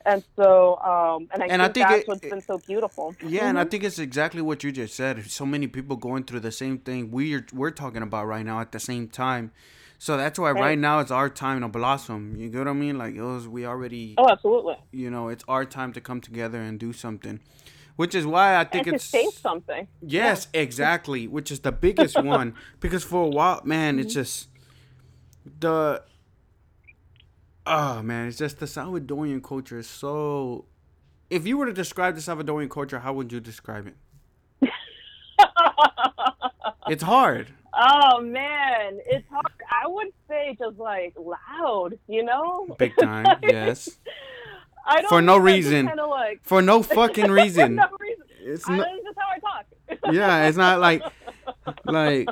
and 0.05 0.23
so 0.35 0.77
um 0.79 1.27
and 1.33 1.43
i 1.43 1.47
And 1.47 1.61
I 1.61 1.65
think, 1.65 1.73
think 1.75 1.87
that's 1.89 2.01
it- 2.01 2.07
what's 2.07 2.21
been 2.21 2.41
so 2.41 2.57
beautiful 2.67 3.15
Yeah, 3.21 3.49
and 3.49 3.57
I 3.59 3.63
Mhm. 3.63 3.71
think 3.71 3.83
it's 3.83 3.99
exactly 3.99 4.41
what 4.41 4.63
you 4.63 4.71
just 4.71 4.95
said. 4.95 5.25
So 5.29 5.45
many 5.45 5.67
people 5.67 5.95
going 5.95 6.23
through 6.25 6.41
the 6.41 6.51
same 6.51 6.77
thing 6.79 7.11
we're 7.11 7.45
we're 7.53 7.71
talking 7.83 8.03
about 8.03 8.25
right 8.27 8.45
now 8.45 8.59
at 8.59 8.71
the 8.71 8.79
same 8.79 9.07
time. 9.07 9.51
So 9.99 10.15
that's 10.15 10.37
why 10.37 10.51
right, 10.51 10.61
Right. 10.61 10.77
now 10.77 10.99
it's 10.99 11.09
our 11.09 11.29
time 11.29 11.61
to 11.61 11.67
blossom. 11.67 12.35
You 12.37 12.49
get 12.49 12.59
what 12.59 12.67
I 12.67 12.73
mean? 12.73 12.97
Like 12.97 13.15
it 13.15 13.21
was 13.23 13.47
we 13.47 13.65
already 13.65 14.13
oh 14.17 14.29
absolutely 14.29 14.75
you 14.91 15.09
know, 15.09 15.29
it's 15.29 15.43
our 15.47 15.65
time 15.65 15.91
to 15.93 16.01
come 16.01 16.21
together 16.21 16.59
and 16.61 16.79
do 16.79 16.93
something. 16.93 17.39
Which 17.95 18.13
is 18.13 18.25
why 18.27 18.55
I 18.61 18.63
think 18.63 18.85
and 18.85 18.95
it's 18.97 19.09
to 19.11 19.31
something 19.31 19.87
Yes, 20.01 20.47
exactly. 20.53 21.27
Which 21.27 21.49
is 21.51 21.61
the 21.61 21.71
biggest 21.71 22.15
one 22.35 22.53
because 22.79 23.03
for 23.03 23.23
a 23.23 23.29
while, 23.37 23.61
man, 23.63 23.97
it's 23.99 24.13
Mm-hmm. 24.13 24.21
just 24.21 24.49
the. 25.59 26.03
Oh 27.69 28.01
man, 28.01 28.27
it's 28.29 28.37
just 28.37 28.59
the 28.59 28.65
Salvadorian 28.65 29.43
culture 29.43 29.77
is 29.77 29.87
so. 29.87 30.65
If 31.29 31.45
you 31.45 31.57
were 31.57 31.65
to 31.65 31.73
describe 31.73 32.15
the 32.15 32.21
Salvadorian 32.21 32.69
culture, 32.69 32.99
how 32.99 33.11
would 33.13 33.31
you 33.33 33.39
describe 33.41 33.87
it? 33.87 33.95
It's 36.89 37.03
hard. 37.03 37.47
oh 37.73 38.21
man 38.21 38.99
it's 39.05 39.27
hard 39.29 39.51
i 39.69 39.85
would 39.85 40.07
say 40.29 40.55
just 40.57 40.77
like 40.79 41.13
loud 41.19 41.99
you 42.07 42.23
know 42.23 42.65
Big 42.79 42.93
time, 42.97 43.25
yes. 43.43 43.99
I 44.85 45.01
don't 45.01 45.09
For 45.09 45.21
no 45.21 45.37
know, 45.37 45.45
I 45.45 45.51
just 45.51 45.55
reason. 45.55 45.85
Like 46.09 46.39
For 46.43 46.61
no 46.61 46.81
fucking 46.97 47.29
reason. 47.29 47.75
no 47.75 47.87
reason. 47.99 48.23
It's 48.39 48.67
not. 48.69 48.87
just 49.03 49.17
how 49.19 49.27
I 49.35 49.39
talk. 49.39 50.13
Yeah, 50.13 50.47
it's 50.47 50.55
not 50.57 50.79
like 50.79 51.03
like 51.83 52.29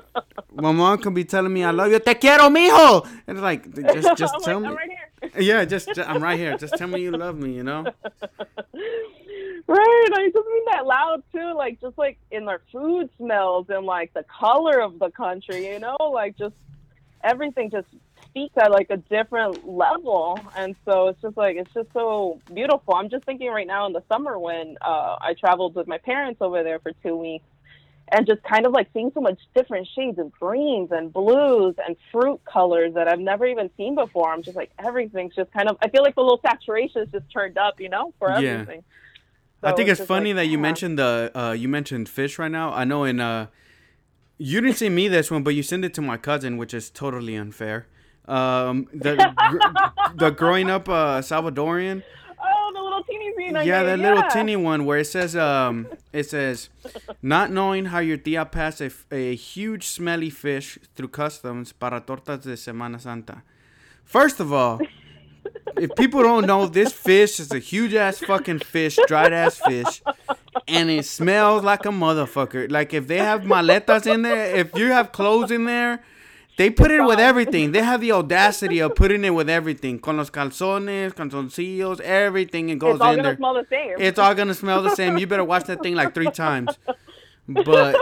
my 0.53 0.71
mom 0.71 0.99
can 0.99 1.13
be 1.13 1.25
telling 1.25 1.51
me 1.51 1.65
I 1.65 1.71
love 1.71 1.91
you, 1.91 1.99
te 1.99 2.13
quiero, 2.15 2.47
mijo. 2.49 3.05
And 3.27 3.37
it's 3.37 3.41
like 3.43 3.61
just 3.93 4.17
just 4.17 4.33
I'm 4.35 4.41
tell 4.41 4.61
like, 4.61 4.87
me. 4.87 4.94
Yeah, 5.37 5.65
just, 5.65 5.87
just 5.93 6.09
I'm 6.09 6.21
right 6.21 6.39
here. 6.39 6.57
Just 6.57 6.77
tell 6.77 6.87
me 6.87 7.01
you 7.01 7.11
love 7.11 7.37
me. 7.37 7.53
You 7.53 7.63
know. 7.63 7.85
Right, 9.67 10.09
I 10.13 10.29
just 10.31 10.47
mean 10.47 10.63
that 10.71 10.85
loud 10.85 11.23
too, 11.33 11.53
like 11.55 11.81
just 11.81 11.97
like 11.97 12.19
in 12.29 12.45
their 12.45 12.61
food 12.71 13.09
smells 13.17 13.65
and 13.69 13.83
like 13.83 14.13
the 14.13 14.23
color 14.23 14.79
of 14.79 14.99
the 14.99 15.09
country, 15.09 15.67
you 15.67 15.79
know, 15.79 15.97
like 16.13 16.37
just 16.37 16.53
everything 17.23 17.71
just 17.71 17.87
speaks 18.29 18.53
at 18.57 18.69
like 18.69 18.91
a 18.91 18.97
different 18.97 19.67
level, 19.67 20.39
and 20.55 20.75
so 20.85 21.07
it's 21.07 21.21
just 21.21 21.35
like 21.35 21.55
it's 21.55 21.73
just 21.73 21.91
so 21.93 22.39
beautiful. 22.53 22.93
I'm 22.93 23.09
just 23.09 23.25
thinking 23.25 23.49
right 23.49 23.65
now 23.65 23.87
in 23.87 23.93
the 23.93 24.03
summer 24.07 24.37
when 24.37 24.77
uh, 24.81 25.15
I 25.19 25.33
traveled 25.33 25.73
with 25.73 25.87
my 25.87 25.97
parents 25.97 26.41
over 26.41 26.61
there 26.61 26.77
for 26.77 26.91
two 27.01 27.15
weeks, 27.15 27.45
and 28.11 28.27
just 28.27 28.43
kind 28.43 28.65
of 28.65 28.71
like 28.71 28.87
seeing 28.93 29.11
so 29.13 29.21
much 29.21 29.39
different 29.55 29.87
shades 29.95 30.19
of 30.19 30.31
greens 30.31 30.89
and 30.91 31.11
blues 31.11 31.75
and 31.85 31.95
fruit 32.11 32.39
colors 32.45 32.93
that 32.93 33.07
I've 33.07 33.19
never 33.19 33.45
even 33.47 33.69
seen 33.77 33.95
before. 33.95 34.31
I'm 34.31 34.43
just 34.43 34.55
like 34.55 34.71
everything's 34.83 35.35
just 35.35 35.51
kind 35.51 35.69
of. 35.69 35.77
I 35.81 35.89
feel 35.89 36.03
like 36.03 36.15
the 36.15 36.21
little 36.21 36.39
saturation 36.45 37.01
is 37.01 37.09
just 37.11 37.31
turned 37.31 37.57
up, 37.57 37.79
you 37.79 37.89
know, 37.89 38.13
for 38.19 38.29
Yeah. 38.29 38.61
everything. 38.61 38.83
I 39.63 39.71
think 39.71 39.89
it's 39.89 39.99
just 39.99 40.07
funny 40.07 40.31
like, 40.33 40.43
that 40.43 40.45
you 40.45 40.57
yeah. 40.57 40.61
mentioned 40.61 40.99
the 40.99 41.31
uh, 41.33 41.51
you 41.53 41.67
mentioned 41.67 42.07
fish 42.07 42.37
right 42.37 42.51
now. 42.51 42.71
I 42.71 42.83
know 42.83 43.03
in 43.03 43.19
uh, 43.19 43.47
you 44.37 44.61
didn't 44.61 44.77
send 44.77 44.95
me 44.95 45.07
this 45.07 45.31
one, 45.31 45.43
but 45.43 45.55
you 45.55 45.63
sent 45.63 45.83
it 45.85 45.93
to 45.95 46.01
my 46.01 46.17
cousin, 46.17 46.57
which 46.57 46.73
is 46.73 46.89
totally 46.91 47.35
unfair. 47.35 47.87
Um, 48.27 48.87
the 48.93 49.15
the 50.15 50.29
growing 50.29 50.69
up 50.69 50.87
uh, 50.87 51.21
Salvadorian. 51.21 52.03
Little 52.95 53.03
teeny. 53.03 53.25
I 53.55 53.63
yeah, 53.63 53.83
that 53.83 53.99
little 53.99 54.19
yeah. 54.19 54.29
tinny 54.29 54.55
one 54.55 54.85
where 54.85 54.99
it 54.99 55.05
says 55.05 55.35
um 55.35 55.87
it 56.13 56.23
says 56.23 56.69
not 57.21 57.51
knowing 57.51 57.85
how 57.85 57.99
your 57.99 58.17
tia 58.17 58.45
passed 58.45 58.81
a, 58.81 58.91
a 59.11 59.35
huge 59.35 59.87
smelly 59.87 60.29
fish 60.29 60.79
through 60.95 61.09
customs 61.09 61.71
para 61.71 62.01
tortas 62.01 62.41
de 62.41 62.53
Semana 62.53 62.99
Santa. 62.99 63.43
First 64.03 64.39
of 64.39 64.53
all, 64.53 64.79
if 65.77 65.93
people 65.95 66.21
don't 66.21 66.45
know, 66.45 66.67
this 66.67 66.91
fish 66.91 67.39
is 67.39 67.51
a 67.51 67.59
huge 67.59 67.93
ass 67.93 68.19
fucking 68.19 68.59
fish, 68.59 68.97
dried 69.07 69.33
ass 69.33 69.57
fish, 69.57 70.01
and 70.67 70.89
it 70.89 71.05
smells 71.05 71.63
like 71.63 71.85
a 71.85 71.89
motherfucker. 71.89 72.71
Like 72.71 72.93
if 72.93 73.07
they 73.07 73.17
have 73.17 73.41
maletas 73.41 74.11
in 74.11 74.21
there, 74.21 74.55
if 74.55 74.75
you 74.75 74.91
have 74.91 75.11
clothes 75.11 75.51
in 75.51 75.65
there, 75.65 76.03
they 76.57 76.69
put 76.69 76.91
it 76.91 77.01
with 77.03 77.19
everything. 77.19 77.71
They 77.71 77.81
have 77.83 78.01
the 78.01 78.11
audacity 78.13 78.79
of 78.79 78.95
putting 78.95 79.23
it 79.25 79.31
with 79.31 79.49
everything. 79.49 79.99
Con 79.99 80.17
los 80.17 80.29
calzones, 80.29 81.13
calzoncillos, 81.13 81.99
everything 82.01 82.69
it 82.69 82.79
goes 82.79 82.95
It's 82.95 83.01
all 83.01 83.11
in 83.11 83.17
gonna 83.17 83.29
there. 83.29 83.37
smell 83.37 83.53
the 83.53 83.65
same. 83.69 83.95
It's 83.99 84.19
all 84.19 84.33
gonna 84.35 84.53
smell 84.53 84.81
the 84.81 84.95
same. 84.95 85.17
You 85.17 85.27
better 85.27 85.43
watch 85.43 85.65
that 85.65 85.81
thing 85.83 85.95
like 85.95 86.13
three 86.13 86.31
times. 86.31 86.77
But 87.47 87.95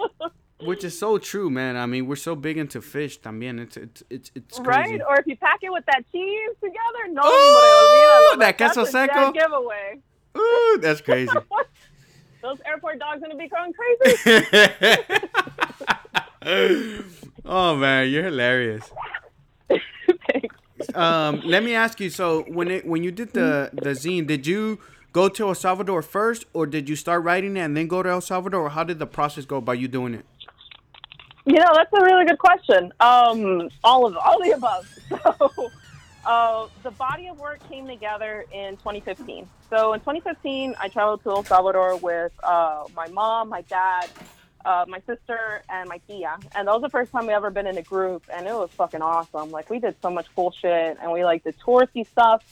which 0.60 0.84
is 0.84 0.98
so 0.98 1.18
true, 1.18 1.50
man. 1.50 1.76
I 1.76 1.86
mean, 1.86 2.06
we're 2.06 2.16
so 2.16 2.34
big 2.36 2.56
into 2.58 2.80
fish 2.80 3.20
también. 3.20 3.60
It's 3.60 3.76
it's 3.76 4.02
it's, 4.10 4.30
it's 4.34 4.58
crazy. 4.58 4.68
right? 4.68 5.00
Or 5.08 5.18
if 5.18 5.26
you 5.26 5.36
pack 5.36 5.60
it 5.62 5.72
with 5.72 5.84
that 5.86 6.02
cheese 6.12 6.50
together, 6.60 7.12
no, 7.12 7.22
Ooh, 7.22 8.36
that 8.38 8.56
queso 8.58 8.82
a 8.82 8.86
seco. 8.86 9.32
giveaway. 9.32 10.00
Ooh, 10.36 10.78
that's 10.80 11.00
crazy. 11.00 11.32
Those 12.42 12.58
airport 12.66 12.98
dogs 13.00 13.20
gonna 13.22 13.34
be 13.36 13.48
going 13.48 13.72
crazy. 13.72 14.46
Oh 17.46 17.76
man, 17.76 18.08
you're 18.10 18.24
hilarious. 18.24 18.90
Thanks. 19.68 20.56
Um, 20.94 21.42
let 21.44 21.62
me 21.62 21.74
ask 21.74 22.00
you. 22.00 22.10
So 22.10 22.42
when 22.48 22.70
it 22.70 22.86
when 22.86 23.02
you 23.02 23.10
did 23.10 23.32
the 23.32 23.70
the 23.72 23.90
zine, 23.90 24.26
did 24.26 24.46
you 24.46 24.78
go 25.12 25.28
to 25.28 25.48
El 25.48 25.54
Salvador 25.54 26.02
first, 26.02 26.44
or 26.52 26.66
did 26.66 26.88
you 26.88 26.96
start 26.96 27.24
writing 27.24 27.56
it 27.56 27.60
and 27.60 27.76
then 27.76 27.86
go 27.86 28.02
to 28.02 28.08
El 28.08 28.20
Salvador, 28.20 28.62
or 28.62 28.70
how 28.70 28.84
did 28.84 28.98
the 28.98 29.06
process 29.06 29.44
go 29.44 29.60
by 29.60 29.74
you 29.74 29.88
doing 29.88 30.14
it? 30.14 30.26
You 31.46 31.54
know, 31.54 31.70
that's 31.74 31.92
a 31.92 32.02
really 32.02 32.24
good 32.26 32.38
question. 32.38 32.92
Um, 33.00 33.70
all 33.84 34.06
of 34.06 34.16
all 34.16 34.42
the 34.42 34.50
above. 34.52 34.92
So, 35.22 35.70
uh, 36.26 36.66
the 36.82 36.90
body 36.90 37.28
of 37.28 37.38
work 37.38 37.60
came 37.68 37.86
together 37.86 38.44
in 38.52 38.76
2015. 38.78 39.48
So 39.70 39.92
in 39.92 40.00
2015, 40.00 40.74
I 40.80 40.88
traveled 40.88 41.22
to 41.22 41.30
El 41.30 41.44
Salvador 41.44 41.96
with 41.98 42.32
uh, 42.42 42.84
my 42.96 43.06
mom, 43.08 43.48
my 43.48 43.62
dad, 43.62 44.08
uh, 44.66 44.84
my 44.88 45.00
sister, 45.06 45.62
and 45.68 45.88
my 45.88 45.98
tia. 46.08 46.36
And 46.54 46.66
that 46.66 46.72
was 46.72 46.82
the 46.82 46.90
first 46.90 47.12
time 47.12 47.26
we 47.26 47.32
ever 47.32 47.50
been 47.50 47.66
in 47.66 47.78
a 47.78 47.82
group, 47.82 48.24
and 48.32 48.46
it 48.46 48.52
was 48.52 48.70
fucking 48.72 49.00
awesome. 49.00 49.50
Like 49.50 49.70
we 49.70 49.78
did 49.78 49.94
so 50.02 50.10
much 50.10 50.26
cool 50.34 50.52
shit, 50.60 50.98
and 51.00 51.12
we 51.12 51.24
like 51.24 51.44
the 51.44 51.52
touristy 51.52 52.06
stuff. 52.06 52.42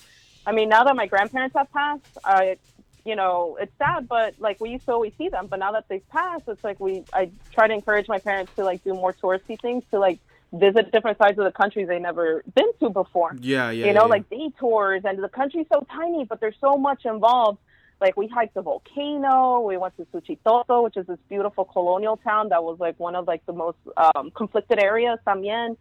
I 0.47 0.53
mean, 0.53 0.69
now 0.69 0.85
that 0.85 0.95
my 0.95 1.07
grandparents 1.07 1.57
have 1.57 1.73
passed, 1.73 2.19
I 2.25 2.59
you 3.05 3.17
know, 3.17 3.59
it's 3.61 3.73
sad, 3.77 4.09
but 4.09 4.35
like 4.39 4.61
we 4.61 4.71
used 4.71 4.87
to 4.87 4.93
always 4.93 5.13
see 5.19 5.29
them. 5.29 5.49
But 5.49 5.59
now 5.59 5.73
that 5.73 5.89
they've 5.89 6.09
passed, 6.09 6.45
it's 6.49 6.65
like 6.65 6.81
we 6.81 7.05
I 7.13 7.31
try 7.53 7.69
to 7.69 7.75
encourage 7.75 8.09
my 8.09 8.19
parents 8.19 8.53
to 8.57 8.65
like 8.65 8.83
do 8.85 8.95
more 8.95 9.13
touristy 9.13 9.61
things 9.61 9.85
to 9.91 9.99
like 9.99 10.21
visit 10.53 10.93
different 10.93 11.19
sides 11.19 11.39
of 11.39 11.45
the 11.45 11.53
country 11.53 11.85
they 11.85 11.99
never 11.99 12.43
been 12.55 12.73
to 12.81 12.91
before. 12.91 13.37
Yeah, 13.41 13.71
yeah. 13.71 13.87
you 13.87 13.93
know, 13.93 14.03
yeah. 14.03 14.07
like 14.07 14.31
day 14.31 14.51
tours, 14.59 15.03
and 15.05 15.23
the 15.23 15.29
country's 15.29 15.67
so 15.73 15.87
tiny, 15.91 16.25
but 16.25 16.41
there's 16.41 16.57
so 16.61 16.77
much 16.77 17.05
involved. 17.05 17.59
Like 18.01 18.17
we 18.17 18.27
hiked 18.29 18.55
the 18.55 18.63
volcano, 18.63 19.61
we 19.61 19.77
went 19.77 19.97
to 19.97 20.05
Suchitoto, 20.07 20.85
which 20.85 20.97
is 20.97 21.07
this 21.07 21.19
beautiful 21.29 21.65
colonial 21.65 22.17
town 22.19 22.49
that 22.51 22.63
was 22.63 22.79
like 22.81 22.99
one 22.99 23.15
of 23.15 23.27
like 23.27 23.45
the 23.47 23.53
most 23.53 23.79
um, 23.97 24.31
conflicted 24.31 24.79
areas 24.79 25.19
también. 25.27 25.77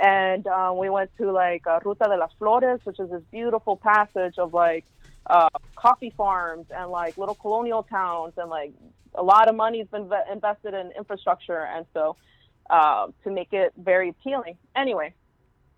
And 0.00 0.46
uh, 0.46 0.72
we 0.76 0.88
went 0.90 1.10
to 1.18 1.32
like 1.32 1.66
uh, 1.66 1.80
Ruta 1.84 2.04
de 2.04 2.16
las 2.16 2.30
Flores, 2.38 2.80
which 2.84 3.00
is 3.00 3.10
this 3.10 3.22
beautiful 3.32 3.76
passage 3.76 4.38
of 4.38 4.54
like 4.54 4.84
uh, 5.26 5.48
coffee 5.74 6.14
farms 6.16 6.66
and 6.70 6.90
like 6.90 7.18
little 7.18 7.34
colonial 7.34 7.82
towns, 7.82 8.34
and 8.36 8.48
like 8.48 8.72
a 9.14 9.22
lot 9.22 9.48
of 9.48 9.56
money's 9.56 9.88
been 9.88 10.08
ve- 10.08 10.32
invested 10.32 10.72
in 10.74 10.92
infrastructure, 10.96 11.66
and 11.66 11.84
so 11.92 12.16
uh, 12.70 13.08
to 13.24 13.30
make 13.30 13.52
it 13.52 13.72
very 13.76 14.10
appealing. 14.10 14.56
Anyway, 14.76 15.14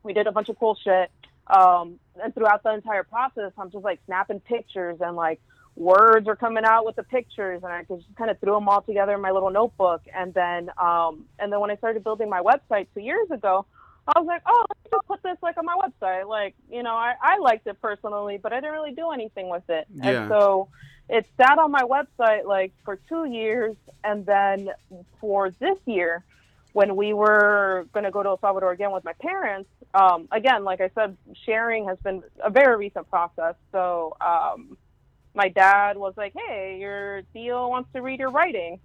we 0.02 0.12
did 0.12 0.26
a 0.26 0.32
bunch 0.32 0.48
of 0.50 0.58
cool 0.58 0.76
shit. 0.82 1.10
Um, 1.46 1.98
and 2.22 2.34
throughout 2.34 2.62
the 2.62 2.72
entire 2.74 3.02
process, 3.02 3.52
I'm 3.58 3.70
just 3.70 3.84
like 3.84 4.00
snapping 4.06 4.40
pictures 4.40 4.98
and 5.00 5.16
like 5.16 5.40
words 5.80 6.28
are 6.28 6.36
coming 6.36 6.64
out 6.64 6.84
with 6.84 6.94
the 6.96 7.02
pictures, 7.02 7.62
and 7.64 7.72
I 7.72 7.82
just 7.84 8.04
kind 8.16 8.30
of 8.30 8.38
threw 8.38 8.52
them 8.52 8.68
all 8.68 8.82
together 8.82 9.14
in 9.14 9.20
my 9.22 9.30
little 9.30 9.50
notebook. 9.50 10.02
And 10.14 10.32
then, 10.34 10.70
um, 10.76 11.24
and 11.38 11.50
then 11.50 11.58
when 11.58 11.70
I 11.70 11.76
started 11.76 12.04
building 12.04 12.28
my 12.28 12.42
website 12.42 12.86
two 12.94 13.00
years 13.00 13.30
ago, 13.30 13.64
I 14.06 14.18
was 14.18 14.26
like, 14.26 14.42
oh, 14.46 14.64
let's 14.68 14.90
just 14.92 15.06
put 15.06 15.22
this 15.22 15.38
like 15.42 15.56
on 15.56 15.64
my 15.64 15.76
website. 15.76 16.28
Like, 16.28 16.54
you 16.70 16.82
know, 16.82 16.94
I, 16.94 17.14
I 17.22 17.38
liked 17.38 17.66
it 17.66 17.80
personally, 17.80 18.38
but 18.42 18.52
I 18.52 18.56
didn't 18.56 18.72
really 18.72 18.92
do 18.92 19.10
anything 19.10 19.48
with 19.48 19.68
it. 19.70 19.86
Yeah. 19.94 20.24
And 20.24 20.28
so 20.28 20.68
it 21.08 21.26
sat 21.40 21.58
on 21.58 21.70
my 21.70 21.82
website 21.82 22.44
like 22.44 22.72
for 22.84 22.96
two 23.08 23.24
years, 23.24 23.74
and 24.04 24.26
then 24.26 24.68
for 25.18 25.50
this 25.50 25.78
year, 25.86 26.24
when 26.72 26.94
we 26.94 27.14
were 27.14 27.86
going 27.92 28.04
to 28.04 28.10
go 28.10 28.22
to 28.22 28.28
El 28.28 28.40
Salvador 28.40 28.70
again 28.70 28.92
with 28.92 29.04
my 29.04 29.14
parents, 29.14 29.68
um, 29.94 30.28
again, 30.30 30.62
like 30.62 30.80
I 30.80 30.90
said, 30.94 31.16
sharing 31.46 31.88
has 31.88 31.98
been 32.04 32.22
a 32.44 32.50
very 32.50 32.76
recent 32.76 33.08
process. 33.08 33.54
So 33.72 34.16
um, 34.20 34.76
my 35.34 35.48
dad 35.48 35.96
was 35.96 36.14
like, 36.16 36.34
"Hey, 36.34 36.78
your 36.80 37.22
tío 37.34 37.68
wants 37.68 37.90
to 37.94 38.02
read 38.02 38.20
your 38.20 38.30
writing," 38.30 38.80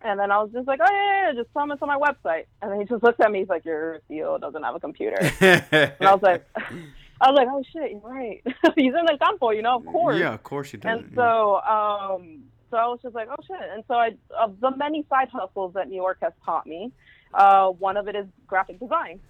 and 0.00 0.18
then 0.18 0.30
I 0.30 0.38
was 0.38 0.50
just 0.52 0.66
like, 0.66 0.80
"Oh 0.82 0.88
yeah, 0.90 1.02
yeah, 1.02 1.28
yeah, 1.28 1.42
just 1.42 1.52
tell 1.52 1.64
him 1.64 1.72
it's 1.72 1.82
on 1.82 1.88
my 1.88 1.98
website." 1.98 2.44
And 2.62 2.70
then 2.70 2.80
he 2.80 2.86
just 2.86 3.02
looked 3.02 3.20
at 3.20 3.30
me, 3.30 3.40
he's 3.40 3.48
like, 3.48 3.64
"Your 3.64 4.00
tío 4.10 4.40
doesn't 4.40 4.62
have 4.62 4.74
a 4.74 4.80
computer," 4.80 5.16
and 5.40 5.94
I 6.00 6.12
was 6.14 6.22
like, 6.22 6.44
"I 7.20 7.30
was 7.30 7.36
like, 7.36 7.48
oh 7.50 7.62
shit, 7.72 7.90
you're 7.92 8.00
right. 8.00 8.42
He's 8.76 8.92
in 8.92 9.06
the 9.06 9.16
campo, 9.20 9.50
you 9.50 9.62
know, 9.62 9.76
of 9.76 9.86
course." 9.86 10.18
yeah, 10.18 10.34
of 10.34 10.42
course 10.42 10.72
you 10.72 10.78
did. 10.78 10.90
And 10.90 11.12
so, 11.14 11.60
um, 11.60 12.44
so 12.70 12.76
I 12.76 12.86
was 12.86 12.98
just 13.02 13.14
like, 13.14 13.28
oh 13.30 13.42
shit. 13.46 13.68
And 13.72 13.84
so 13.86 13.94
I, 13.94 14.10
of 14.38 14.60
the 14.60 14.76
many 14.76 15.06
side 15.08 15.28
hustles 15.32 15.74
that 15.74 15.88
New 15.88 15.96
York 15.96 16.18
has 16.22 16.32
taught 16.44 16.66
me, 16.66 16.92
uh, 17.32 17.68
one 17.68 17.96
of 17.96 18.08
it 18.08 18.16
is 18.16 18.26
graphic 18.46 18.80
design. 18.80 19.20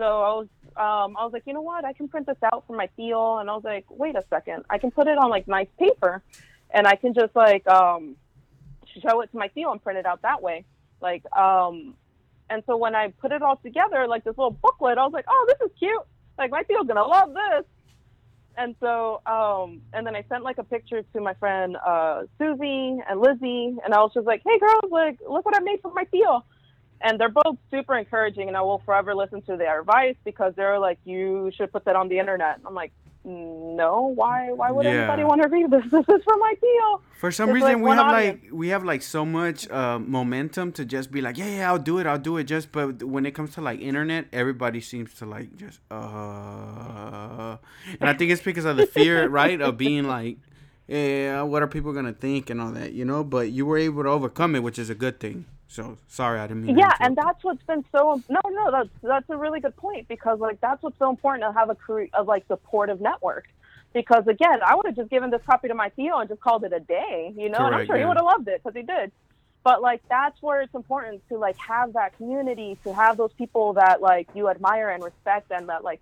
So 0.00 0.06
I 0.06 0.32
was, 0.32 0.48
um, 0.78 1.14
I 1.18 1.24
was 1.24 1.30
like, 1.34 1.42
you 1.44 1.52
know 1.52 1.60
what? 1.60 1.84
I 1.84 1.92
can 1.92 2.08
print 2.08 2.26
this 2.26 2.38
out 2.42 2.64
for 2.66 2.74
my 2.74 2.88
tío. 2.98 3.38
And 3.38 3.50
I 3.50 3.54
was 3.54 3.64
like, 3.64 3.84
wait 3.90 4.16
a 4.16 4.24
second, 4.30 4.64
I 4.70 4.78
can 4.78 4.90
put 4.90 5.06
it 5.08 5.18
on 5.18 5.28
like 5.28 5.46
nice 5.46 5.68
paper, 5.78 6.22
and 6.70 6.86
I 6.86 6.96
can 6.96 7.12
just 7.12 7.36
like 7.36 7.68
um, 7.68 8.16
show 9.02 9.20
it 9.20 9.30
to 9.32 9.36
my 9.36 9.48
tío 9.48 9.70
and 9.72 9.82
print 9.82 9.98
it 9.98 10.06
out 10.06 10.22
that 10.22 10.42
way. 10.42 10.64
Like, 11.02 11.22
um, 11.36 11.96
and 12.48 12.62
so 12.66 12.78
when 12.78 12.94
I 12.94 13.08
put 13.08 13.30
it 13.30 13.42
all 13.42 13.56
together, 13.56 14.06
like 14.08 14.24
this 14.24 14.38
little 14.38 14.56
booklet, 14.62 14.96
I 14.96 15.04
was 15.04 15.12
like, 15.12 15.26
oh, 15.28 15.46
this 15.48 15.68
is 15.68 15.76
cute. 15.78 16.00
Like 16.38 16.50
my 16.50 16.62
tío's 16.62 16.88
gonna 16.88 17.04
love 17.04 17.34
this. 17.34 17.66
And 18.56 18.74
so, 18.80 19.20
um, 19.26 19.82
and 19.92 20.06
then 20.06 20.16
I 20.16 20.24
sent 20.30 20.44
like 20.44 20.56
a 20.56 20.64
picture 20.64 21.02
to 21.02 21.20
my 21.20 21.34
friend 21.34 21.76
uh, 21.86 22.22
Susie 22.38 22.98
and 23.06 23.20
Lizzie, 23.20 23.76
and 23.84 23.92
I 23.92 23.98
was 23.98 24.12
just 24.14 24.26
like, 24.26 24.40
"Hey, 24.46 24.58
girls, 24.58 24.90
like, 24.90 25.18
look 25.28 25.44
what 25.44 25.54
I 25.54 25.60
made 25.60 25.82
for 25.82 25.92
my 25.92 26.06
tío." 26.06 26.42
And 27.00 27.18
they're 27.18 27.28
both 27.44 27.56
super 27.70 27.96
encouraging, 27.96 28.48
and 28.48 28.56
I 28.56 28.62
will 28.62 28.82
forever 28.84 29.14
listen 29.14 29.42
to 29.42 29.56
their 29.56 29.80
advice 29.80 30.16
because 30.24 30.52
they're 30.56 30.78
like, 30.78 30.98
you 31.04 31.50
should 31.56 31.72
put 31.72 31.84
that 31.86 31.96
on 31.96 32.08
the 32.08 32.18
internet. 32.18 32.58
I'm 32.66 32.74
like, 32.74 32.92
no, 33.22 34.12
why? 34.14 34.50
Why 34.52 34.70
would 34.70 34.86
Yeah. 34.86 34.92
anybody 34.92 35.24
want 35.24 35.42
to 35.42 35.48
read 35.48 35.70
this? 35.70 35.84
This 35.90 36.06
is 36.08 36.22
for 36.24 36.36
my 36.38 36.54
deal. 36.60 37.02
For 37.20 37.30
some 37.30 37.50
It's 37.50 37.54
reason, 37.56 37.68
like 37.74 37.82
we 37.82 37.90
have 37.90 38.06
audience. 38.06 38.42
like 38.44 38.52
we 38.52 38.68
have 38.68 38.82
like 38.82 39.02
so 39.02 39.26
much 39.26 39.68
uh, 39.70 39.98
momentum 39.98 40.72
to 40.72 40.86
just 40.86 41.12
be 41.12 41.20
like, 41.20 41.36
yeah, 41.36 41.48
yeah, 41.56 41.70
I'll 41.70 41.78
do 41.78 41.98
it, 41.98 42.06
I'll 42.06 42.18
do 42.18 42.38
it. 42.38 42.44
Just 42.44 42.72
but 42.72 43.02
when 43.02 43.26
it 43.26 43.32
comes 43.32 43.52
to 43.56 43.60
like 43.60 43.78
internet, 43.80 44.24
everybody 44.32 44.80
seems 44.80 45.12
to 45.14 45.26
like 45.26 45.54
just 45.56 45.80
uh, 45.90 47.56
and 48.00 48.08
I 48.08 48.14
think 48.14 48.30
it's 48.30 48.40
because 48.42 48.64
of 48.64 48.76
the 48.78 48.84
fear, 48.86 49.28
right, 49.40 49.60
of 49.60 49.76
being 49.76 50.04
like, 50.04 50.38
yeah, 50.88 51.42
what 51.42 51.62
are 51.62 51.68
people 51.68 51.92
gonna 51.92 52.14
think 52.14 52.48
and 52.50 52.58
all 52.60 52.72
that, 52.72 52.92
you 52.94 53.04
know? 53.04 53.22
But 53.22 53.52
you 53.52 53.66
were 53.66 53.76
able 53.78 54.02
to 54.04 54.08
overcome 54.08 54.54
it, 54.56 54.62
which 54.62 54.78
is 54.78 54.88
a 54.90 54.94
good 54.94 55.20
thing. 55.20 55.44
So 55.70 55.96
sorry, 56.08 56.40
I 56.40 56.48
didn't 56.48 56.64
mean. 56.64 56.74
to 56.74 56.80
Yeah, 56.80 56.92
and 56.98 57.16
that's 57.16 57.44
what's 57.44 57.62
been 57.62 57.84
so 57.92 58.20
no, 58.28 58.40
no, 58.44 58.72
that's 58.72 58.88
that's 59.02 59.30
a 59.30 59.36
really 59.36 59.60
good 59.60 59.76
point 59.76 60.08
because 60.08 60.40
like 60.40 60.60
that's 60.60 60.82
what's 60.82 60.98
so 60.98 61.08
important 61.08 61.44
to 61.44 61.56
have 61.56 61.70
a 61.70 61.76
cre- 61.76 62.10
of 62.12 62.26
like 62.26 62.44
supportive 62.48 63.00
network. 63.00 63.44
Because 63.94 64.26
again, 64.26 64.58
I 64.66 64.74
would 64.74 64.86
have 64.86 64.96
just 64.96 65.10
given 65.10 65.30
this 65.30 65.42
copy 65.48 65.68
to 65.68 65.74
my 65.74 65.90
tío 65.90 66.18
and 66.20 66.28
just 66.28 66.40
called 66.40 66.64
it 66.64 66.72
a 66.72 66.80
day, 66.80 67.32
you 67.36 67.50
know, 67.50 67.58
and 67.58 67.66
I'm 67.66 67.70
Correct, 67.72 67.86
sure 67.86 67.98
he 67.98 68.04
would 68.04 68.16
have 68.16 68.26
loved 68.26 68.48
it 68.48 68.60
because 68.64 68.76
he 68.76 68.82
did. 68.82 69.12
But 69.62 69.80
like 69.80 70.02
that's 70.10 70.42
where 70.42 70.60
it's 70.60 70.74
important 70.74 71.22
to 71.28 71.38
like 71.38 71.56
have 71.64 71.92
that 71.92 72.16
community, 72.16 72.76
to 72.82 72.92
have 72.92 73.16
those 73.16 73.32
people 73.38 73.74
that 73.74 74.02
like 74.02 74.26
you 74.34 74.48
admire 74.48 74.90
and 74.90 75.04
respect, 75.04 75.52
and 75.52 75.68
that 75.68 75.84
like 75.84 76.00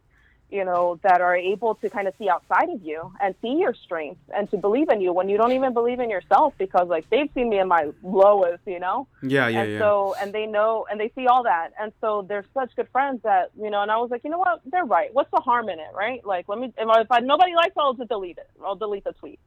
you 0.51 0.65
know 0.65 0.99
that 1.03 1.21
are 1.21 1.37
able 1.37 1.75
to 1.77 1.91
kind 1.91 2.09
of 2.09 2.15
see 2.19 2.29
outside 2.29 2.71
of 2.71 2.83
you 2.83 3.13
and 3.21 3.35
see 3.43 3.57
your 3.59 3.75
strengths 3.75 4.21
and 4.35 4.51
to 4.51 4.57
believe 4.57 4.89
in 4.89 5.01
you 5.01 5.13
when 5.13 5.29
you 5.29 5.37
don't 5.37 5.53
even 5.53 5.75
believe 5.75 6.01
in 6.01 6.09
yourself 6.09 6.55
because 6.59 6.89
like 6.89 7.09
they've 7.11 7.29
seen 7.35 7.51
me 7.51 7.59
in 7.59 7.69
my 7.69 7.91
lowest, 8.03 8.63
you 8.67 8.81
know? 8.81 9.07
Yeah, 9.23 9.49
yeah, 9.49 9.61
and 9.61 9.73
yeah. 9.73 9.79
so 9.79 10.15
and 10.21 10.33
they 10.33 10.47
know 10.47 10.87
and 10.91 10.99
they 10.99 11.13
see 11.15 11.27
all 11.27 11.43
that. 11.43 11.73
And 11.81 11.93
so 12.01 12.25
they're 12.27 12.47
such 12.55 12.75
good 12.77 12.89
friends 12.91 13.23
that 13.25 13.51
you 13.61 13.71
know 13.71 13.83
and 13.83 13.91
i 13.91 13.97
was 13.99 14.11
like 14.11 14.25
you 14.25 14.31
know 14.31 14.39
what? 14.39 14.63
They're 14.67 14.85
right. 14.85 15.13
What's 15.13 15.31
the 15.31 15.41
harm 15.41 15.69
in 15.69 15.79
it 15.79 15.91
right? 15.95 16.25
Like 16.25 16.49
let 16.49 16.59
me 16.59 16.73
if, 16.77 16.89
I, 16.89 17.01
if 17.03 17.13
I, 17.13 17.21
nobody 17.21 17.55
likes 17.55 17.73
it 17.77 17.81
i'll 17.81 17.95
just 17.95 18.09
delete 18.09 18.39
it. 18.39 18.49
I'll 18.65 18.77
delete 18.77 19.05
the 19.05 19.13
tweet. 19.13 19.41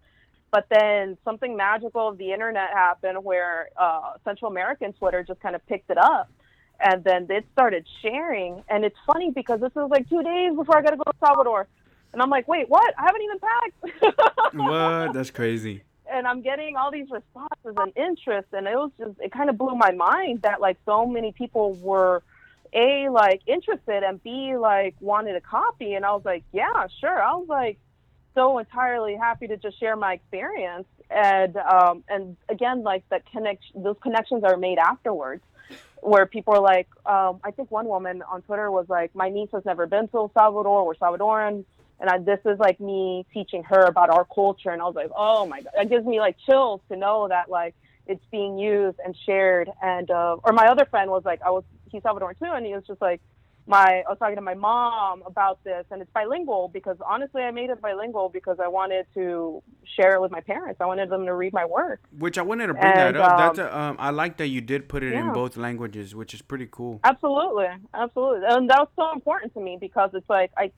But 0.52 0.68
then 0.70 1.18
something 1.24 1.56
magical 1.56 2.10
of 2.10 2.18
the 2.18 2.34
internet 2.34 2.72
happened 2.74 3.24
where 3.24 3.70
uh, 3.78 4.14
central 4.24 4.52
american 4.52 4.94
twitter 4.94 5.24
just 5.24 5.40
kind 5.40 5.56
of 5.56 5.66
picked 5.66 5.90
it 5.90 5.98
up 5.98 6.30
and 6.84 7.04
then 7.04 7.28
it 7.30 7.46
started 7.54 7.86
sharing 8.02 8.64
and 8.70 8.84
it's 8.86 8.98
funny 9.06 9.32
because 9.32 9.60
this 9.60 9.74
was 9.76 9.90
like 9.92 10.08
two 10.10 10.24
days 10.24 10.56
before 10.56 10.78
i 10.78 10.82
got 10.82 10.92
to 10.92 10.98
go 10.98 11.04
to 11.04 11.18
salvador 11.20 11.68
and 12.14 12.22
i'm 12.22 12.30
like 12.30 12.48
wait 12.48 12.70
what 12.70 12.94
i 12.98 13.04
haven't 13.04 13.22
even 13.22 13.40
packed 13.40 14.54
what? 14.56 15.14
That's 15.14 15.32
crazy. 15.32 15.84
and 16.12 16.28
I'm 16.28 16.42
getting 16.42 16.76
all 16.76 16.92
these 16.92 17.10
responses 17.10 17.76
and 17.78 17.94
interest, 17.96 18.50
and 18.52 18.68
it 18.68 18.76
was 18.76 18.92
just 18.98 19.20
it 19.22 19.32
kind 19.32 19.50
of 19.50 19.58
blew 19.58 19.76
my 19.76 19.92
mind 19.92 20.42
that 20.42 20.60
like 20.60 20.78
so 20.86 21.06
many 21.06 21.32
people 21.32 21.74
were 21.76 22.22
a 22.74 23.08
like 23.10 23.42
interested 23.48 24.04
and 24.04 24.22
b 24.24 24.56
like 24.58 24.96
wanted 25.00 25.36
a 25.36 25.42
copy, 25.42 25.94
and 25.94 26.06
I 26.06 26.12
was 26.12 26.26
like, 26.26 26.44
yeah, 26.52 26.88
sure. 27.00 27.22
I 27.22 27.34
was 27.36 27.48
like 27.48 27.80
so 28.36 28.58
entirely 28.60 29.16
happy 29.16 29.48
to 29.48 29.58
just 29.58 29.80
share 29.80 29.96
my 29.96 30.14
experience, 30.14 30.88
and 31.10 31.56
um, 31.58 32.04
and 32.10 32.36
again 32.50 32.84
like 32.84 33.04
that 33.10 33.24
connect 33.32 33.64
those 33.76 33.96
connections 34.02 34.44
are 34.44 34.58
made 34.58 34.80
afterwards. 34.80 35.44
Where 36.02 36.26
people 36.26 36.56
are 36.56 36.62
like, 36.62 36.88
um, 37.06 37.40
I 37.44 37.52
think 37.52 37.70
one 37.70 37.88
woman 37.88 38.24
on 38.24 38.42
Twitter 38.42 38.72
was 38.72 38.88
like, 38.90 39.14
"My 39.14 39.30
niece 39.30 39.50
has 39.54 39.64
never 39.66 39.86
been 39.86 40.08
to 40.10 40.18
El 40.18 40.32
Salvador. 40.34 40.86
We're 40.86 40.96
Salvadoran, 40.96 41.64
and 42.02 42.10
I, 42.10 42.18
this 42.18 42.40
is 42.46 42.60
like 42.60 42.80
me 42.80 43.26
teaching 43.34 43.64
her 43.64 43.86
about 43.86 44.10
our 44.10 44.26
culture 44.26 44.72
and 44.72 44.82
i 44.82 44.86
was 44.86 44.96
like 44.96 45.12
oh 45.16 45.46
my 45.46 45.62
god 45.62 45.72
it 45.78 45.90
gives 45.90 46.06
me 46.06 46.20
like 46.20 46.36
chills 46.46 46.82
to 46.90 46.98
know 46.98 47.28
that 47.30 47.50
like 47.50 47.76
it's 48.08 48.26
being 48.32 48.58
used 48.58 48.98
and 49.06 49.16
shared 49.26 49.70
and 49.82 50.10
uh 50.12 50.36
or 50.44 50.52
my 50.52 50.66
other 50.66 50.86
friend 50.86 51.10
was 51.10 51.24
like 51.24 51.42
i 51.44 51.52
was 51.52 51.64
he's 51.92 52.02
salvadoran 52.02 52.38
too 52.38 52.46
and 52.46 52.66
he 52.66 52.74
was 52.74 52.84
just 52.86 53.02
like 53.02 53.22
my 53.68 54.04
i 54.06 54.10
was 54.10 54.18
talking 54.20 54.36
to 54.36 54.42
my 54.42 54.54
mom 54.54 55.22
about 55.26 55.64
this 55.64 55.86
and 55.92 56.02
it's 56.02 56.12
bilingual 56.14 56.70
because 56.74 56.98
honestly 57.06 57.44
i 57.44 57.52
made 57.52 57.70
it 57.70 57.82
bilingual 57.82 58.30
because 58.30 58.58
i 58.60 58.68
wanted 58.68 59.06
to 59.14 59.62
share 59.96 60.16
it 60.16 60.22
with 60.22 60.32
my 60.32 60.42
parents. 60.42 60.80
I 60.80 60.86
wanted 60.86 61.10
them 61.10 61.26
to 61.26 61.34
read 61.34 61.54
my 61.54 61.66
work. 61.66 62.02
Which 62.18 62.38
I 62.38 62.42
wanted 62.42 62.68
to 62.68 62.74
bring 62.74 62.94
that 62.94 63.16
up. 63.16 63.32
um, 63.32 63.38
That's 63.38 63.60
a, 63.60 63.78
um, 63.78 63.96
I 64.00 64.10
like 64.12 64.38
that 64.38 64.48
you 64.48 64.62
did 64.62 64.88
put 64.88 65.04
it 65.04 65.14
in 65.14 65.34
both 65.34 65.58
languages, 65.58 66.16
which 66.16 66.34
is 66.34 66.42
pretty 66.42 66.68
cool. 66.72 67.00
Absolutely, 67.04 67.68
absolutely, 67.94 68.48
and 68.48 68.70
that 68.70 68.80
was 68.80 68.90
so 68.96 69.12
important 69.14 69.54
to 69.56 69.60
me 69.60 69.78
because 69.80 70.12
it's 70.14 70.30
like 70.30 70.52
I, 70.58 70.72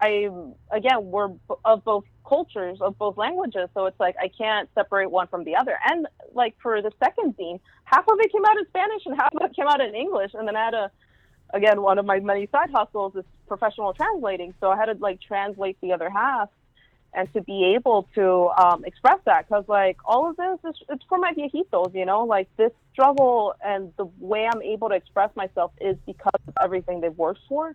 I 0.00 0.28
again 0.72 1.10
we're 1.10 1.30
of 1.64 1.84
both 1.84 2.04
cultures 2.28 2.78
of 2.80 2.98
both 2.98 3.16
languages, 3.16 3.68
so 3.74 3.86
it's 3.86 4.00
like 4.00 4.16
I 4.20 4.28
can't 4.28 4.68
separate 4.74 5.10
one 5.10 5.28
from 5.28 5.44
the 5.44 5.56
other. 5.56 5.78
And 5.84 6.06
like 6.34 6.56
for 6.60 6.82
the 6.82 6.92
second 7.02 7.36
zine, 7.36 7.60
half 7.84 8.06
of 8.08 8.18
it 8.20 8.32
came 8.32 8.44
out 8.44 8.56
in 8.58 8.66
Spanish 8.66 9.02
and 9.06 9.16
half 9.16 9.34
of 9.34 9.42
it 9.42 9.54
came 9.54 9.66
out 9.66 9.80
in 9.80 9.94
English, 9.94 10.32
and 10.34 10.46
then 10.46 10.56
I 10.56 10.64
had 10.64 10.70
to 10.72 10.90
again 11.50 11.82
one 11.82 11.98
of 11.98 12.06
my 12.06 12.20
many 12.20 12.48
side 12.52 12.70
hustles 12.70 13.14
is 13.16 13.24
professional 13.46 13.92
translating, 13.92 14.54
so 14.60 14.70
I 14.70 14.76
had 14.76 14.86
to 14.86 14.96
like 14.98 15.20
translate 15.20 15.76
the 15.80 15.92
other 15.92 16.10
half 16.10 16.48
and 17.16 17.32
to 17.32 17.40
be 17.40 17.74
able 17.76 18.08
to 18.14 18.50
um, 18.62 18.84
express 18.84 19.18
that 19.24 19.48
because 19.48 19.64
like 19.68 19.96
all 20.04 20.28
of 20.28 20.36
this 20.36 20.58
is 20.68 20.82
it's 20.90 21.02
for 21.08 21.18
my 21.18 21.32
viejitos 21.32 21.94
you 21.94 22.04
know? 22.04 22.24
Like 22.24 22.48
this 22.56 22.72
struggle 22.92 23.54
and 23.64 23.92
the 23.96 24.06
way 24.20 24.48
i'm 24.50 24.62
able 24.62 24.88
to 24.88 24.94
express 24.94 25.34
myself 25.34 25.72
is 25.80 25.96
because 26.06 26.40
of 26.46 26.54
everything 26.62 27.00
they've 27.00 27.16
worked 27.16 27.40
for 27.48 27.74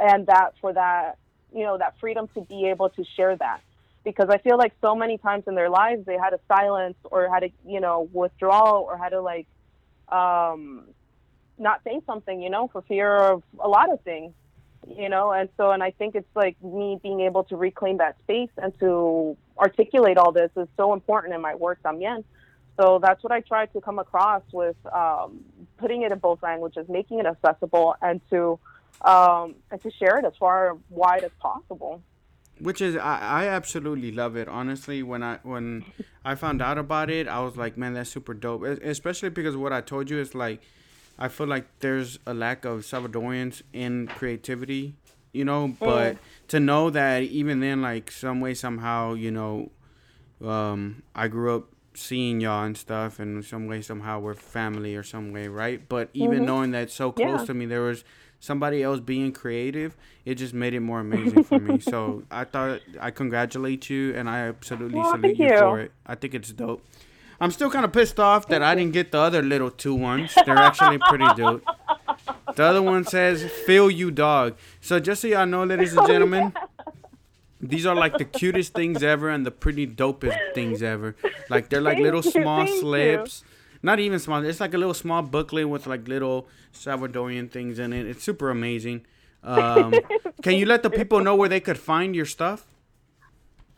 and 0.00 0.26
that 0.26 0.54
for 0.60 0.72
that 0.72 1.18
you 1.52 1.64
know 1.64 1.76
that 1.78 1.94
freedom 2.00 2.28
to 2.34 2.40
be 2.42 2.66
able 2.66 2.88
to 2.90 3.04
share 3.16 3.36
that. 3.36 3.60
Because 4.04 4.28
i 4.30 4.38
feel 4.38 4.56
like 4.56 4.72
so 4.80 4.94
many 4.94 5.18
times 5.18 5.44
in 5.46 5.54
their 5.54 5.70
lives 5.70 6.06
they 6.06 6.16
had 6.16 6.30
to 6.30 6.40
silence 6.46 6.96
or 7.04 7.28
had 7.28 7.40
to 7.40 7.50
you 7.66 7.80
know 7.80 8.08
withdraw 8.12 8.80
or 8.80 8.96
had 8.96 9.10
to 9.10 9.20
like 9.20 9.46
um 10.08 10.84
not 11.58 11.82
say 11.84 12.00
something 12.06 12.40
you 12.40 12.50
know 12.50 12.68
for 12.68 12.82
fear 12.82 13.16
of 13.16 13.42
a 13.60 13.68
lot 13.68 13.92
of 13.92 14.00
things 14.02 14.32
you 14.86 15.08
know 15.08 15.32
and 15.32 15.48
so 15.56 15.70
and 15.70 15.82
i 15.82 15.90
think 15.90 16.14
it's 16.14 16.34
like 16.34 16.56
me 16.62 16.98
being 17.02 17.20
able 17.20 17.44
to 17.44 17.56
reclaim 17.56 17.98
that 17.98 18.18
space 18.20 18.50
and 18.58 18.78
to 18.78 19.36
articulate 19.58 20.16
all 20.16 20.32
this 20.32 20.50
is 20.56 20.68
so 20.76 20.92
important 20.92 21.34
in 21.34 21.40
my 21.40 21.54
work 21.54 21.78
también 21.82 22.24
so 22.80 22.98
that's 23.02 23.22
what 23.22 23.32
i 23.32 23.40
try 23.40 23.66
to 23.66 23.80
come 23.80 23.98
across 23.98 24.42
with 24.52 24.76
um, 24.92 25.40
putting 25.78 26.02
it 26.02 26.12
in 26.12 26.18
both 26.18 26.42
languages 26.42 26.86
making 26.88 27.18
it 27.18 27.26
accessible 27.26 27.94
and 28.02 28.20
to 28.30 28.58
um, 29.02 29.54
and 29.70 29.80
to 29.82 29.90
share 29.92 30.18
it 30.18 30.24
as 30.24 30.32
far 30.38 30.76
wide 30.90 31.24
as 31.24 31.30
possible 31.38 32.02
Which 32.60 32.80
is 32.80 32.96
I, 32.96 33.18
I 33.20 33.46
absolutely 33.46 34.10
love 34.10 34.36
it. 34.36 34.48
Honestly, 34.48 35.02
when 35.02 35.22
I 35.22 35.38
when 35.42 35.84
I 36.24 36.34
found 36.34 36.60
out 36.60 36.78
about 36.78 37.08
it, 37.08 37.28
I 37.28 37.40
was 37.40 37.56
like, 37.56 37.78
man, 37.78 37.94
that's 37.94 38.10
super 38.10 38.34
dope. 38.34 38.64
Especially 38.64 39.30
because 39.30 39.56
what 39.56 39.72
I 39.72 39.80
told 39.80 40.10
you 40.10 40.18
is 40.18 40.34
like, 40.34 40.62
I 41.18 41.28
feel 41.28 41.46
like 41.46 41.66
there's 41.80 42.18
a 42.26 42.34
lack 42.34 42.64
of 42.64 42.80
Salvadorians 42.80 43.62
in 43.72 44.06
creativity, 44.08 44.94
you 45.32 45.44
know. 45.44 45.74
But 45.80 46.18
to 46.48 46.60
know 46.60 46.90
that 46.90 47.22
even 47.24 47.60
then, 47.60 47.82
like 47.82 48.10
some 48.10 48.40
way 48.40 48.54
somehow, 48.54 49.14
you 49.14 49.30
know, 49.30 49.70
um, 50.44 51.02
I 51.14 51.28
grew 51.28 51.56
up 51.56 51.68
seeing 51.94 52.40
y'all 52.40 52.64
and 52.64 52.76
stuff, 52.76 53.18
and 53.18 53.44
some 53.44 53.66
way 53.66 53.82
somehow 53.82 54.20
we're 54.20 54.34
family 54.34 54.94
or 54.94 55.02
some 55.02 55.32
way, 55.32 55.48
right? 55.48 55.88
But 55.88 56.10
even 56.14 56.44
knowing 56.44 56.70
that 56.70 56.90
so 56.90 57.10
close 57.10 57.40
Yeah. 57.40 57.46
to 57.46 57.54
me, 57.54 57.66
there 57.66 57.80
was 57.82 58.04
somebody 58.38 58.84
else 58.84 59.00
being 59.00 59.32
creative, 59.32 59.96
it 60.24 60.36
just 60.36 60.54
made 60.54 60.72
it 60.74 60.78
more 60.80 61.00
amazing 61.08 61.42
for 61.42 61.58
me. 61.58 61.80
So 61.80 62.22
I 62.30 62.44
thought 62.44 62.80
I 63.00 63.10
congratulate 63.10 63.90
you, 63.90 64.14
and 64.14 64.30
I 64.30 64.46
absolutely 64.46 65.00
Aw, 65.00 65.10
salute 65.10 65.38
you, 65.38 65.48
you. 65.50 65.56
for 65.58 65.80
it. 65.80 65.90
I 66.06 66.14
think 66.14 66.34
it's 66.34 66.52
dope. 66.52 66.84
I'm 67.40 67.50
still 67.50 67.70
kind 67.70 67.84
of 67.84 67.92
pissed 67.92 68.18
off 68.18 68.48
that 68.48 68.62
I 68.62 68.74
didn't 68.74 68.92
get 68.92 69.12
the 69.12 69.18
other 69.18 69.42
little 69.42 69.70
two 69.70 69.94
ones. 69.94 70.34
They're 70.44 70.56
actually 70.56 70.98
pretty 70.98 71.26
dope. 71.36 71.64
The 72.56 72.62
other 72.64 72.82
one 72.82 73.04
says 73.04 73.44
"Feel 73.66 73.90
you, 73.90 74.10
dog." 74.10 74.56
So 74.80 74.98
just 74.98 75.22
so 75.22 75.28
y'all 75.28 75.46
know, 75.46 75.64
ladies 75.64 75.96
and 75.96 76.06
gentlemen, 76.06 76.52
these 77.60 77.86
are 77.86 77.94
like 77.94 78.18
the 78.18 78.24
cutest 78.24 78.74
things 78.74 79.02
ever 79.02 79.28
and 79.28 79.46
the 79.46 79.50
pretty 79.50 79.86
dopest 79.86 80.36
things 80.54 80.82
ever. 80.82 81.14
Like 81.48 81.68
they're 81.68 81.80
like 81.80 81.94
Thank 81.98 82.04
little 82.04 82.24
you, 82.24 82.30
small 82.30 82.64
you. 82.66 82.80
slips. 82.80 83.44
Not 83.82 84.00
even 84.00 84.18
small. 84.18 84.44
It's 84.44 84.58
like 84.60 84.74
a 84.74 84.78
little 84.78 84.94
small 84.94 85.22
booklet 85.22 85.68
with 85.68 85.86
like 85.86 86.08
little 86.08 86.48
Salvadorian 86.74 87.50
things 87.50 87.78
in 87.78 87.92
it. 87.92 88.06
It's 88.06 88.24
super 88.24 88.50
amazing. 88.50 89.06
Um, 89.44 89.94
can 90.42 90.54
you 90.54 90.66
let 90.66 90.82
the 90.82 90.90
people 90.90 91.20
know 91.20 91.36
where 91.36 91.48
they 91.48 91.60
could 91.60 91.78
find 91.78 92.16
your 92.16 92.26
stuff? 92.26 92.66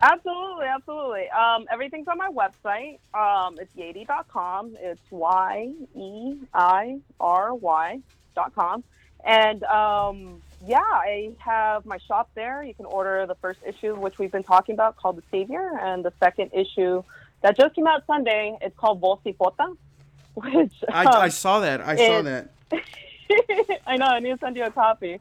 Absolutely, 0.02 0.66
absolutely. 0.66 1.28
Um, 1.28 1.66
everything's 1.70 2.08
on 2.08 2.16
my 2.16 2.30
website. 2.30 2.98
Um, 3.12 3.58
it's 3.58 3.74
yeiry.com. 3.74 4.76
It's 4.80 5.00
Y 5.10 5.72
E 5.94 6.36
I 6.54 7.00
R 7.20 7.54
Y 7.54 8.00
dot 8.34 8.54
com. 8.54 8.82
And 9.24 9.62
um, 9.64 10.40
yeah, 10.66 10.78
I 10.78 11.32
have 11.38 11.84
my 11.84 11.98
shop 11.98 12.30
there. 12.34 12.62
You 12.62 12.72
can 12.72 12.86
order 12.86 13.26
the 13.26 13.34
first 13.36 13.60
issue, 13.66 13.94
which 13.94 14.18
we've 14.18 14.32
been 14.32 14.42
talking 14.42 14.74
about, 14.74 14.96
called 14.96 15.16
The 15.16 15.22
Savior, 15.30 15.78
and 15.80 16.02
the 16.02 16.12
second 16.18 16.50
issue 16.54 17.02
that 17.42 17.58
just 17.58 17.74
came 17.74 17.86
out 17.86 18.06
Sunday. 18.06 18.56
It's 18.62 18.76
called 18.78 19.02
y 19.02 19.16
which 20.34 20.72
I, 20.88 21.04
um, 21.04 21.22
I 21.22 21.28
saw 21.28 21.60
that. 21.60 21.82
I 21.82 21.96
saw 21.96 22.22
that. 22.22 22.50
I 23.86 23.96
know. 23.96 24.06
I 24.06 24.20
need 24.20 24.30
to 24.30 24.38
send 24.38 24.56
you 24.56 24.64
a 24.64 24.70
copy. 24.70 25.20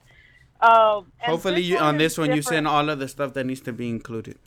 Um, 0.62 1.12
Hopefully, 1.20 1.62
you, 1.62 1.78
on 1.78 1.96
is 1.96 2.00
this 2.00 2.18
one, 2.18 2.34
you 2.34 2.42
send 2.42 2.68
all 2.68 2.90
of 2.90 3.00
the 3.00 3.08
stuff 3.08 3.34
that 3.34 3.46
needs 3.46 3.62
to 3.62 3.74
be 3.74 3.90
included. 3.90 4.38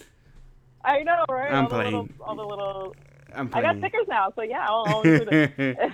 I 0.85 1.03
know, 1.03 1.25
right? 1.29 1.53
I'm 1.53 1.65
all 1.65 1.69
the 1.71 1.77
little, 1.77 1.91
playing. 2.07 2.15
all 2.21 2.37
the 2.37 2.43
little 2.43 2.97
I'm 3.35 3.49
playing. 3.49 3.67
I 3.67 3.73
got 3.73 3.79
stickers 3.79 4.07
now, 4.09 4.33
so 4.35 4.43
yeah, 4.43 4.67
I'll, 4.69 4.85
I'll 4.87 5.03
include 5.03 5.29
it. 5.59 5.93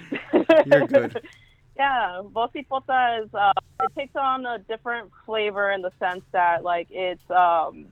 You're 0.67 0.87
good. 0.87 1.23
Yeah, 1.77 2.23
Vocipota 2.25 3.23
is 3.23 3.33
uh, 3.33 3.53
it 3.85 3.95
takes 3.97 4.17
on 4.17 4.45
a 4.45 4.59
different 4.59 5.13
flavor 5.25 5.71
in 5.71 5.81
the 5.81 5.93
sense 6.01 6.25
that 6.33 6.65
like 6.65 6.89
it's 6.91 7.23
um, 7.31 7.87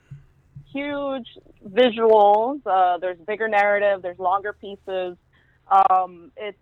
huge 0.73 1.25
visuals. 1.65 2.59
Uh, 2.65 2.97
there's 2.97 3.17
bigger 3.19 3.47
narrative. 3.47 4.01
There's 4.01 4.19
longer 4.19 4.51
pieces. 4.51 5.15
Um, 5.71 6.33
it's 6.35 6.59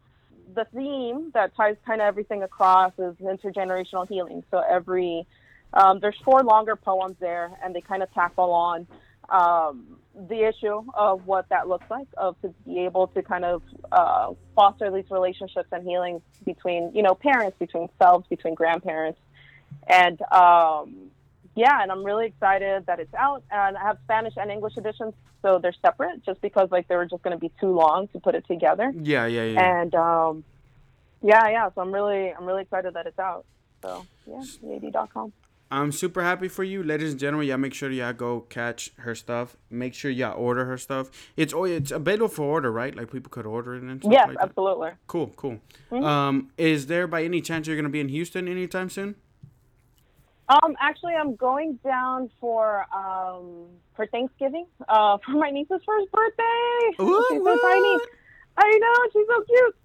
the 0.54 0.66
theme 0.66 1.32
that 1.34 1.56
ties 1.56 1.78
kind 1.84 2.00
of 2.00 2.06
everything 2.06 2.44
across 2.44 2.94
is 3.00 3.16
intergenerational 3.16 4.08
healing. 4.08 4.44
So 4.52 4.60
every 4.60 5.26
um, 5.74 6.00
there's 6.00 6.18
four 6.24 6.44
longer 6.44 6.76
poems 6.76 7.16
there, 7.20 7.52
and 7.64 7.74
they 7.74 7.82
kind 7.82 8.04
of 8.04 8.14
tackle 8.14 8.52
on 8.52 8.86
um, 9.30 9.98
the 10.30 10.48
issue 10.48 10.84
of 10.94 11.26
what 11.26 11.50
that 11.50 11.68
looks 11.68 11.90
like, 11.90 12.08
of 12.18 12.40
to 12.42 12.54
be 12.66 12.80
able 12.86 13.08
to 13.08 13.22
kind 13.22 13.46
of 13.46 13.62
uh, 13.92 14.34
foster 14.56 14.92
these 14.92 15.10
relationships 15.12 15.68
and 15.72 15.86
healing 15.88 16.22
between, 16.46 16.92
you 16.94 17.04
know, 17.04 17.16
parents, 17.16 17.58
between 17.60 17.90
selves, 18.00 18.26
between 18.28 18.54
grandparents, 18.54 19.20
and 19.88 20.22
um, 20.32 21.12
yeah, 21.56 21.82
and 21.82 21.92
I'm 21.92 22.04
really 22.04 22.28
excited 22.28 22.86
that 22.86 23.00
it's 23.00 23.14
out. 23.14 23.44
And 23.50 23.78
I 23.78 23.82
have 23.82 23.98
Spanish 24.04 24.34
and 24.38 24.52
English 24.52 24.78
editions, 24.78 25.14
so 25.42 25.60
they're 25.60 25.74
separate, 25.82 26.24
just 26.26 26.42
because 26.42 26.70
like 26.72 26.88
they 26.88 26.96
were 26.96 27.06
just 27.06 27.24
going 27.24 27.36
to 27.36 27.40
be 27.40 27.52
too 27.60 27.74
long 27.74 28.08
to 28.10 28.20
put 28.20 28.36
it 28.36 28.46
together. 28.48 28.94
Yeah, 28.96 29.26
yeah, 29.26 29.44
yeah. 29.44 29.82
And 29.82 29.96
um, 29.96 30.44
yeah, 31.22 31.48
yeah. 31.50 31.70
So 31.74 31.82
I'm 31.82 31.94
really, 31.94 32.32
I'm 32.32 32.46
really 32.46 32.64
excited 32.64 32.94
that 32.94 33.08
it's 33.08 33.20
out. 33.20 33.46
So 33.82 34.06
yeah, 34.28 34.44
ad.com. 34.76 35.34
I'm 35.76 35.92
super 35.92 36.24
happy 36.24 36.48
for 36.48 36.64
you, 36.64 36.82
ladies 36.84 37.12
and 37.12 37.20
gentlemen. 37.20 37.48
Y'all 37.50 37.58
make 37.58 37.74
sure 37.74 37.92
y'all 37.92 38.14
go 38.14 38.42
catch 38.42 38.92
her 38.98 39.14
stuff. 39.14 39.58
Make 39.70 39.94
sure 39.94 40.10
y'all 40.10 40.38
order 40.40 40.64
her 40.66 40.78
stuff. 40.78 41.12
It's 41.36 41.54
oh, 41.54 41.66
it's 41.66 41.92
available 41.92 42.30
for 42.30 42.44
order, 42.44 42.72
right? 42.72 42.96
Like 42.96 43.12
people 43.12 43.30
could 43.30 43.46
order 43.46 43.76
it 43.76 43.84
and 43.84 44.00
stuff 44.02 44.12
Yes, 44.14 44.28
like 44.30 44.38
that. 44.38 44.44
absolutely. 44.46 44.92
Cool, 45.08 45.34
cool. 45.36 45.60
Mhm. 45.92 46.04
Um, 46.04 46.52
is 46.58 46.88
there 46.88 47.08
by 47.08 47.24
any 47.26 47.42
chance 47.42 47.68
you're 47.68 47.76
gonna 47.76 47.90
be 47.90 48.00
in 48.00 48.08
Houston 48.08 48.48
anytime 48.48 48.90
soon? 48.90 49.16
Um, 50.48 50.76
actually, 50.80 51.14
I'm 51.16 51.36
going 51.36 51.78
down 51.84 52.30
for 52.40 52.86
um 52.96 53.66
for 53.98 54.08
Thanksgiving. 54.08 54.68
Uh, 54.88 55.18
for 55.26 55.32
my 55.32 55.50
niece's 55.50 55.82
first 55.86 56.10
birthday. 56.12 57.04
What, 57.04 57.26
she's 57.34 57.44
so 57.44 57.58
tiny. 57.58 57.98
I 58.58 58.78
know 58.80 58.96
she's 59.12 59.28
so 59.28 59.44
cute. 59.44 59.76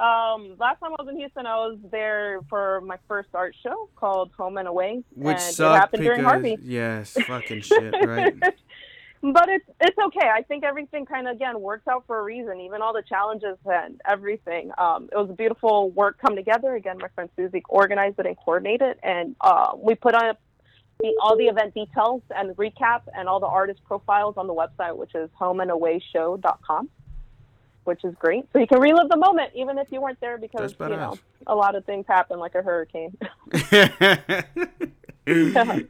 Um, 0.00 0.56
last 0.58 0.80
time 0.80 0.90
I 0.98 1.02
was 1.02 1.08
in 1.08 1.16
Houston, 1.18 1.46
I 1.46 1.56
was 1.56 1.78
there 1.90 2.40
for 2.48 2.80
my 2.80 2.96
first 3.06 3.28
art 3.32 3.54
show 3.62 3.88
called 3.94 4.32
Home 4.36 4.56
and 4.56 4.66
Away, 4.66 5.04
Which 5.14 5.36
and 5.36 5.50
it 5.50 5.58
happened 5.58 6.02
because 6.02 6.16
during 6.16 6.24
Harvey. 6.24 6.58
yes, 6.62 7.16
fucking 7.26 7.60
shit, 7.60 7.94
right? 8.04 8.34
but 9.32 9.48
it's 9.48 9.64
it's 9.80 9.96
okay. 10.06 10.28
I 10.28 10.42
think 10.42 10.64
everything 10.64 11.06
kind 11.06 11.28
of 11.28 11.36
again 11.36 11.60
works 11.60 11.86
out 11.86 12.04
for 12.08 12.18
a 12.18 12.22
reason. 12.22 12.60
Even 12.60 12.82
all 12.82 12.92
the 12.92 13.04
challenges 13.08 13.56
and 13.64 14.00
everything. 14.06 14.72
Um, 14.78 15.08
it 15.12 15.16
was 15.16 15.30
a 15.30 15.34
beautiful 15.34 15.90
work 15.90 16.18
come 16.20 16.34
together. 16.34 16.74
Again, 16.74 16.98
my 16.98 17.08
friend 17.14 17.30
Susie 17.36 17.62
organized 17.68 18.18
it 18.18 18.26
and 18.26 18.36
coordinated, 18.36 18.96
and 19.02 19.36
uh, 19.40 19.72
we 19.76 19.94
put 19.94 20.14
on 20.14 20.34
the, 21.00 21.12
all 21.22 21.36
the 21.36 21.46
event 21.46 21.74
details 21.74 22.22
and 22.34 22.56
recap 22.56 23.02
and 23.16 23.28
all 23.28 23.40
the 23.40 23.46
artist 23.46 23.80
profiles 23.84 24.34
on 24.36 24.46
the 24.46 24.54
website, 24.54 24.96
which 24.96 25.14
is 25.14 25.30
homeandawayshow.com, 25.40 26.88
which 27.84 28.04
is 28.04 28.14
great. 28.18 28.46
So 28.52 28.58
you 28.58 28.66
can 28.66 28.80
relive 28.80 29.08
the 29.08 29.16
moment 29.16 29.52
even 29.54 29.78
if 29.78 29.88
you 29.90 30.00
weren't 30.00 30.20
there 30.20 30.38
because 30.38 30.74
you 30.80 30.88
know 30.88 31.18
a 31.46 31.54
lot 31.54 31.74
of 31.74 31.84
things 31.84 32.04
happen 32.08 32.38
like 32.38 32.54
a 32.54 32.62
hurricane. 32.62 33.16
so 35.26 35.86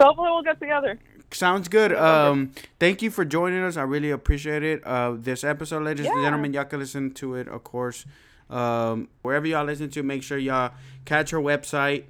hopefully 0.00 0.30
we'll 0.30 0.42
get 0.42 0.58
together. 0.58 0.98
Sounds 1.30 1.68
good. 1.68 1.94
Um, 1.94 2.52
thank 2.78 3.00
you 3.00 3.10
for 3.10 3.24
joining 3.24 3.62
us. 3.62 3.76
I 3.76 3.82
really 3.82 4.10
appreciate 4.10 4.62
it. 4.62 4.86
Uh, 4.86 5.16
this 5.16 5.44
episode, 5.44 5.82
ladies 5.82 6.06
and 6.06 6.22
gentlemen, 6.22 6.52
y'all 6.52 6.64
can 6.64 6.80
listen 6.80 7.12
to 7.14 7.36
it, 7.36 7.48
of 7.48 7.64
course. 7.64 8.04
Um, 8.50 9.08
wherever 9.22 9.46
y'all 9.46 9.64
listen 9.64 9.88
to, 9.90 10.02
make 10.02 10.22
sure 10.22 10.36
y'all 10.36 10.72
catch 11.04 11.30
her 11.30 11.38
website. 11.38 12.04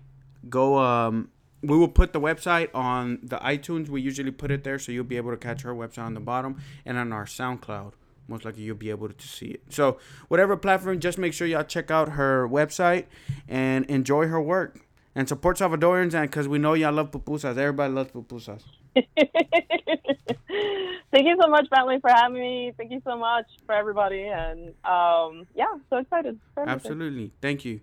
Go. 0.49 0.79
Um, 0.79 1.29
we 1.63 1.79
will 1.79 1.89
put 1.89 2.13
the 2.13 2.21
website 2.21 2.71
on 2.75 3.21
the 3.23 3.37
iTunes. 3.37 3.89
We 3.89 4.01
usually 4.01 4.33
put 4.33 4.51
it 4.51 4.65
there, 4.65 4.81
so 4.81 4.91
you'll 4.91 5.05
be 5.05 5.17
able 5.17 5.31
to 5.31 5.37
catch 5.37 5.63
her 5.63 5.73
website 5.73 6.05
on 6.05 6.15
the 6.15 6.21
bottom 6.21 6.61
and 6.85 6.99
on 6.99 7.13
our 7.13 7.25
SoundCloud. 7.25 7.93
Most 8.33 8.47
likely, 8.47 8.63
you'll 8.63 8.77
be 8.77 8.89
able 8.89 9.11
to 9.11 9.29
see 9.29 9.49
it. 9.49 9.63
So, 9.69 9.99
whatever 10.29 10.57
platform, 10.57 10.99
just 11.01 11.19
make 11.19 11.35
sure 11.35 11.47
y'all 11.47 11.65
check 11.65 11.91
out 11.91 12.09
her 12.21 12.49
website 12.49 13.05
and 13.47 13.85
enjoy 13.87 14.27
her 14.29 14.41
work 14.41 14.81
and 15.15 15.29
support 15.29 15.59
Salvadorians. 15.59 16.15
And 16.15 16.31
because 16.31 16.49
we 16.49 16.59
know 16.59 16.73
y'all 16.73 16.95
love 16.95 17.11
pupusas, 17.11 17.59
everybody 17.59 17.93
loves 17.93 18.11
pupusas. 18.11 18.63
Thank 21.13 21.27
you 21.27 21.37
so 21.39 21.49
much, 21.49 21.69
Bentley, 21.69 22.01
for 22.01 22.09
having 22.09 22.41
me. 22.41 22.73
Thank 22.79 22.91
you 22.91 23.03
so 23.05 23.19
much 23.19 23.45
for 23.67 23.75
everybody, 23.75 24.23
and 24.23 24.69
um, 24.85 25.47
yeah, 25.55 25.67
so 25.91 25.99
excited. 25.99 26.41
Absolutely. 26.57 27.33
Thank 27.43 27.67
you. 27.67 27.81